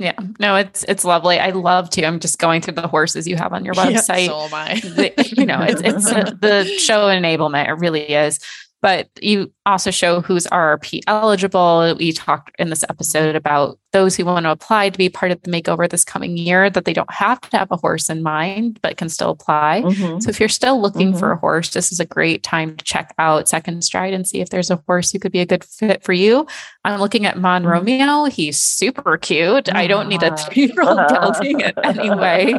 [0.00, 1.38] yeah, no, it's it's lovely.
[1.38, 2.06] I love to.
[2.06, 4.28] I'm just going through the horses you have on your website.
[4.28, 4.80] so am I.
[4.80, 6.04] the, you know, it's it's
[6.40, 7.68] the show enablement.
[7.68, 8.40] It really is
[8.82, 11.94] but you also show who's RRP eligible.
[11.98, 15.42] We talked in this episode about those who want to apply to be part of
[15.42, 18.78] the makeover this coming year, that they don't have to have a horse in mind,
[18.82, 19.82] but can still apply.
[19.84, 20.20] Mm-hmm.
[20.20, 21.18] So if you're still looking mm-hmm.
[21.18, 24.40] for a horse, this is a great time to check out Second Stride and see
[24.40, 26.46] if there's a horse who could be a good fit for you.
[26.84, 27.70] I'm looking at Mon mm-hmm.
[27.70, 28.24] Romeo.
[28.24, 29.74] He's super cute.
[29.74, 32.54] I don't need a three year old gelding in any way,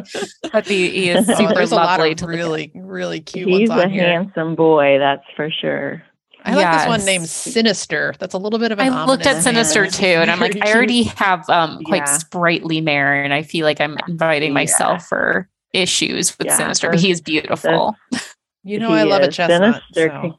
[0.52, 2.14] but he, he is super oh, lovely.
[2.16, 3.48] to really, really cute.
[3.48, 4.04] He's a here.
[4.04, 6.02] handsome boy, that's for sure.
[6.44, 8.14] I like this one named Sinister.
[8.18, 8.92] That's a little bit of an.
[8.92, 12.18] I looked at Sinister too, and I'm like, I already have um quite yeah.
[12.18, 15.06] sprightly mare, and I feel like I'm inviting myself yeah.
[15.06, 17.96] for issues with yeah, Sinister, but he is beautiful.
[18.64, 19.82] You know, I love a chestnut.
[19.92, 20.38] Sinister, so.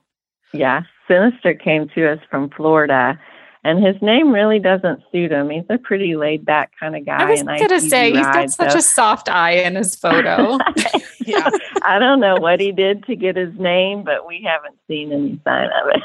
[0.53, 3.19] yeah, Sinister came to us from Florida,
[3.63, 5.49] and his name really doesn't suit him.
[5.49, 7.23] He's a pretty laid back kind of guy.
[7.23, 8.77] I was gonna say he's got such so.
[8.77, 10.57] a soft eye in his photo.
[11.25, 11.49] yeah,
[11.81, 15.39] I don't know what he did to get his name, but we haven't seen any
[15.43, 16.01] sign of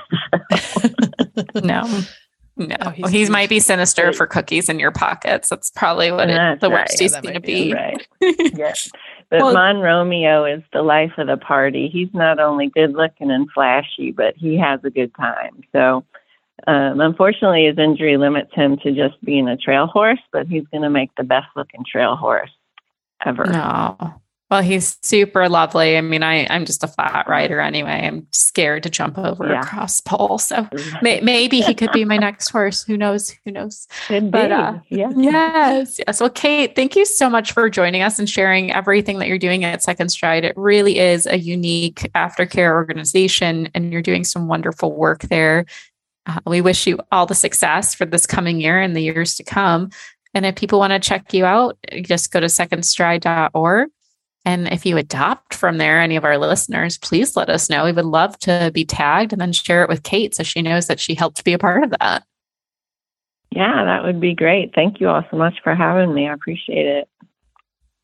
[1.54, 1.64] it.
[1.64, 2.00] no.
[2.60, 5.48] No, oh, he's, he might be sinister for cookies in your pockets.
[5.48, 7.00] That's probably what it, the worst right.
[7.00, 7.72] he's going to be.
[7.72, 8.04] Right.
[8.20, 8.90] yes.
[9.30, 11.88] But well, Mon Romeo is the life of the party.
[11.88, 15.62] He's not only good looking and flashy, but he has a good time.
[15.70, 16.04] So
[16.68, 20.82] um, unfortunately, his injury limits him to just being a trail horse, but he's going
[20.82, 22.50] to make the best looking trail horse
[23.24, 23.44] ever.
[23.46, 24.20] No.
[24.50, 25.98] Well, he's super lovely.
[25.98, 28.06] I mean, I, I'm just a flat rider anyway.
[28.06, 29.60] I'm scared to jump over yeah.
[29.60, 30.38] a cross pole.
[30.38, 30.66] So
[31.02, 32.82] may, maybe he could be my next horse.
[32.84, 33.36] Who knows?
[33.44, 33.86] Who knows?
[34.06, 35.10] Could but, uh, yeah.
[35.14, 36.00] yes.
[36.06, 36.18] Yes.
[36.18, 39.64] Well, Kate, thank you so much for joining us and sharing everything that you're doing
[39.64, 40.44] at Second Stride.
[40.44, 45.66] It really is a unique aftercare organization, and you're doing some wonderful work there.
[46.28, 49.44] Uh, we wish you all the success for this coming year and the years to
[49.44, 49.90] come.
[50.34, 53.88] And if people want to check you out, just go to secondstride.org.
[54.44, 57.84] And if you adopt from there, any of our listeners, please let us know.
[57.84, 60.86] We would love to be tagged and then share it with Kate so she knows
[60.86, 62.24] that she helped be a part of that.
[63.50, 64.74] Yeah, that would be great.
[64.74, 66.28] Thank you all so much for having me.
[66.28, 67.08] I appreciate it.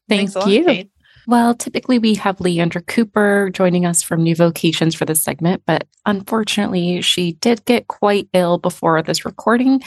[0.09, 0.65] Thank Thanks you.
[0.65, 0.87] Lot,
[1.27, 5.87] well, typically we have Leandra Cooper joining us from New Vocations for this segment, but
[6.07, 9.83] unfortunately, she did get quite ill before this recording.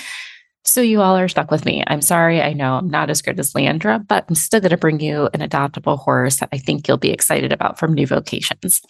[0.63, 1.83] So you all are stuck with me.
[1.87, 2.41] I'm sorry.
[2.41, 5.29] I know I'm not as good as Leandra, but I'm still going to bring you
[5.33, 8.81] an adoptable horse that I think you'll be excited about from New Vocations.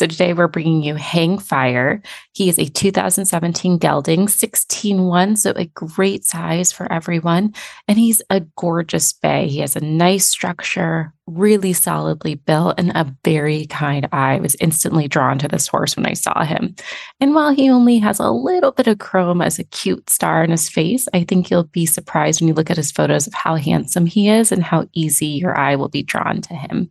[0.00, 2.00] So today we're bringing you Hang Fire.
[2.32, 7.52] He is a 2017 gelding, 16-1, so a great size for everyone.
[7.86, 9.46] And he's a gorgeous bay.
[9.48, 14.36] He has a nice structure, really solidly built, and a very kind eye.
[14.36, 16.76] I was instantly drawn to this horse when I saw him.
[17.20, 20.50] And while he only has a little bit of chrome as a cute star in
[20.50, 23.56] his face, I think you'll be surprised when you look at his photos of how
[23.56, 26.90] handsome he is and how easy your eye will be drawn to him.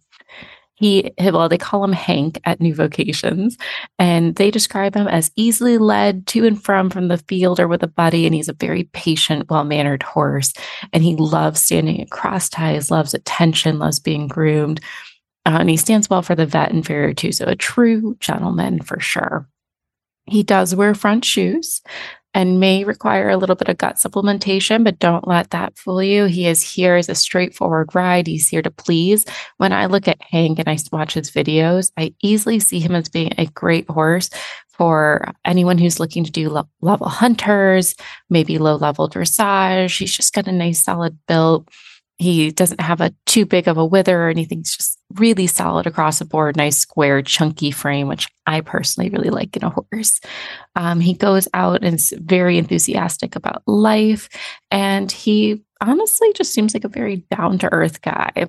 [0.79, 3.57] He, well, they call him Hank at New Vocations,
[3.99, 7.83] and they describe him as easily led to and from from the field or with
[7.83, 8.25] a buddy.
[8.25, 10.53] And he's a very patient, well mannered horse.
[10.93, 14.79] And he loves standing at cross ties, loves attention, loves being groomed.
[15.45, 17.33] Uh, and he stands well for the vet and farrier too.
[17.33, 19.49] So a true gentleman for sure.
[20.27, 21.81] He does wear front shoes
[22.33, 26.25] and may require a little bit of gut supplementation, but don't let that fool you.
[26.25, 28.27] He is here as a straightforward ride.
[28.27, 29.25] He's here to please.
[29.57, 33.09] When I look at Hank and I watch his videos, I easily see him as
[33.09, 34.29] being a great horse
[34.69, 37.95] for anyone who's looking to do level hunters,
[38.29, 39.97] maybe low level dressage.
[39.97, 41.67] He's just got a nice solid build.
[42.19, 44.59] He doesn't have a too big of a wither or anything.
[44.59, 49.29] It's just really solid across the board, nice square, chunky frame, which I personally really
[49.29, 50.19] like in a horse.
[50.75, 54.29] Um, he goes out and is very enthusiastic about life.
[54.69, 58.47] And he honestly just seems like a very down to earth guy.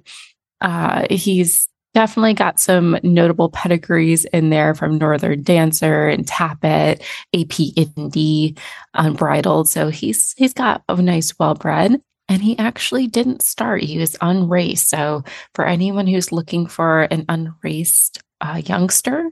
[0.61, 7.03] Uh, he's definitely got some notable pedigrees in there from Northern Dancer and Tapit,
[7.35, 8.57] AP
[8.95, 9.69] Unbridled.
[9.69, 12.01] So he's he's got a nice well bred.
[12.31, 13.83] And he actually didn't start.
[13.83, 14.89] He was unraced.
[14.89, 15.25] So
[15.55, 19.31] for anyone who's looking for an unraced uh, youngster,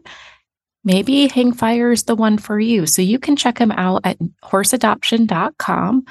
[0.82, 2.86] maybe Hangfire is the one for you.
[2.86, 6.04] So you can check him out at horseadoption.com.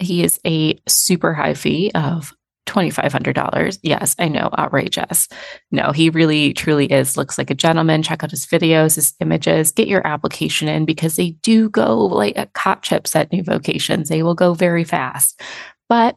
[0.00, 2.34] He is a super high fee of
[2.66, 3.78] $2,500.
[3.82, 5.28] Yes, I know, outrageous.
[5.70, 7.16] No, he really, truly is.
[7.16, 8.02] Looks like a gentleman.
[8.02, 12.36] Check out his videos, his images, get your application in because they do go like
[12.36, 14.08] a cop chips at new vocations.
[14.08, 15.40] They will go very fast.
[15.88, 16.16] But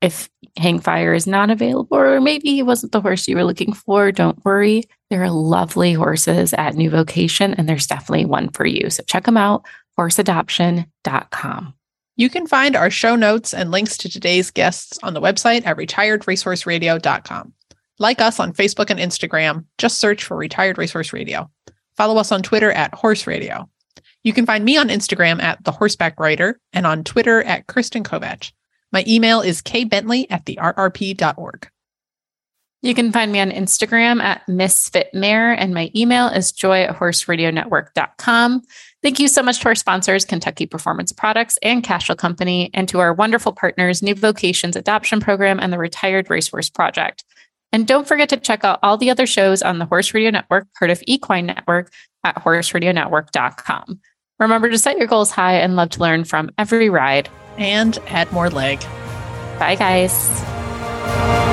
[0.00, 4.12] if Hangfire is not available, or maybe he wasn't the horse you were looking for,
[4.12, 4.84] don't worry.
[5.10, 8.90] There are lovely horses at New Vocation, and there's definitely one for you.
[8.90, 9.64] So check them out,
[9.98, 11.74] horseadoption.com.
[12.16, 15.76] You can find our show notes and links to today's guests on the website at
[15.76, 17.52] retiredracehorseradio.com.
[18.00, 21.50] Like us on Facebook and Instagram, just search for Retired Racehorse Radio.
[21.96, 23.68] Follow us on Twitter at Horse Radio.
[24.22, 28.04] You can find me on Instagram at The Horseback Writer and on Twitter at Kristen
[28.04, 28.52] Kovatch.
[28.92, 31.68] My email is kbentley at the rrp.org.
[32.80, 38.62] You can find me on Instagram at MisfitMare, and my email is joy at horseradionetwork.com.
[39.02, 43.00] Thank you so much to our sponsors, Kentucky Performance Products and Cashel Company, and to
[43.00, 47.24] our wonderful partners, New Vocations Adoption Program and the Retired Racehorse Project.
[47.72, 50.68] And don't forget to check out all the other shows on the Horse Radio Network,
[50.78, 51.92] part of Equine Network,
[52.24, 54.00] at horseradionetwork.com.
[54.38, 57.28] Remember to set your goals high and love to learn from every ride.
[57.58, 58.80] And add more leg.
[59.58, 61.47] Bye, guys.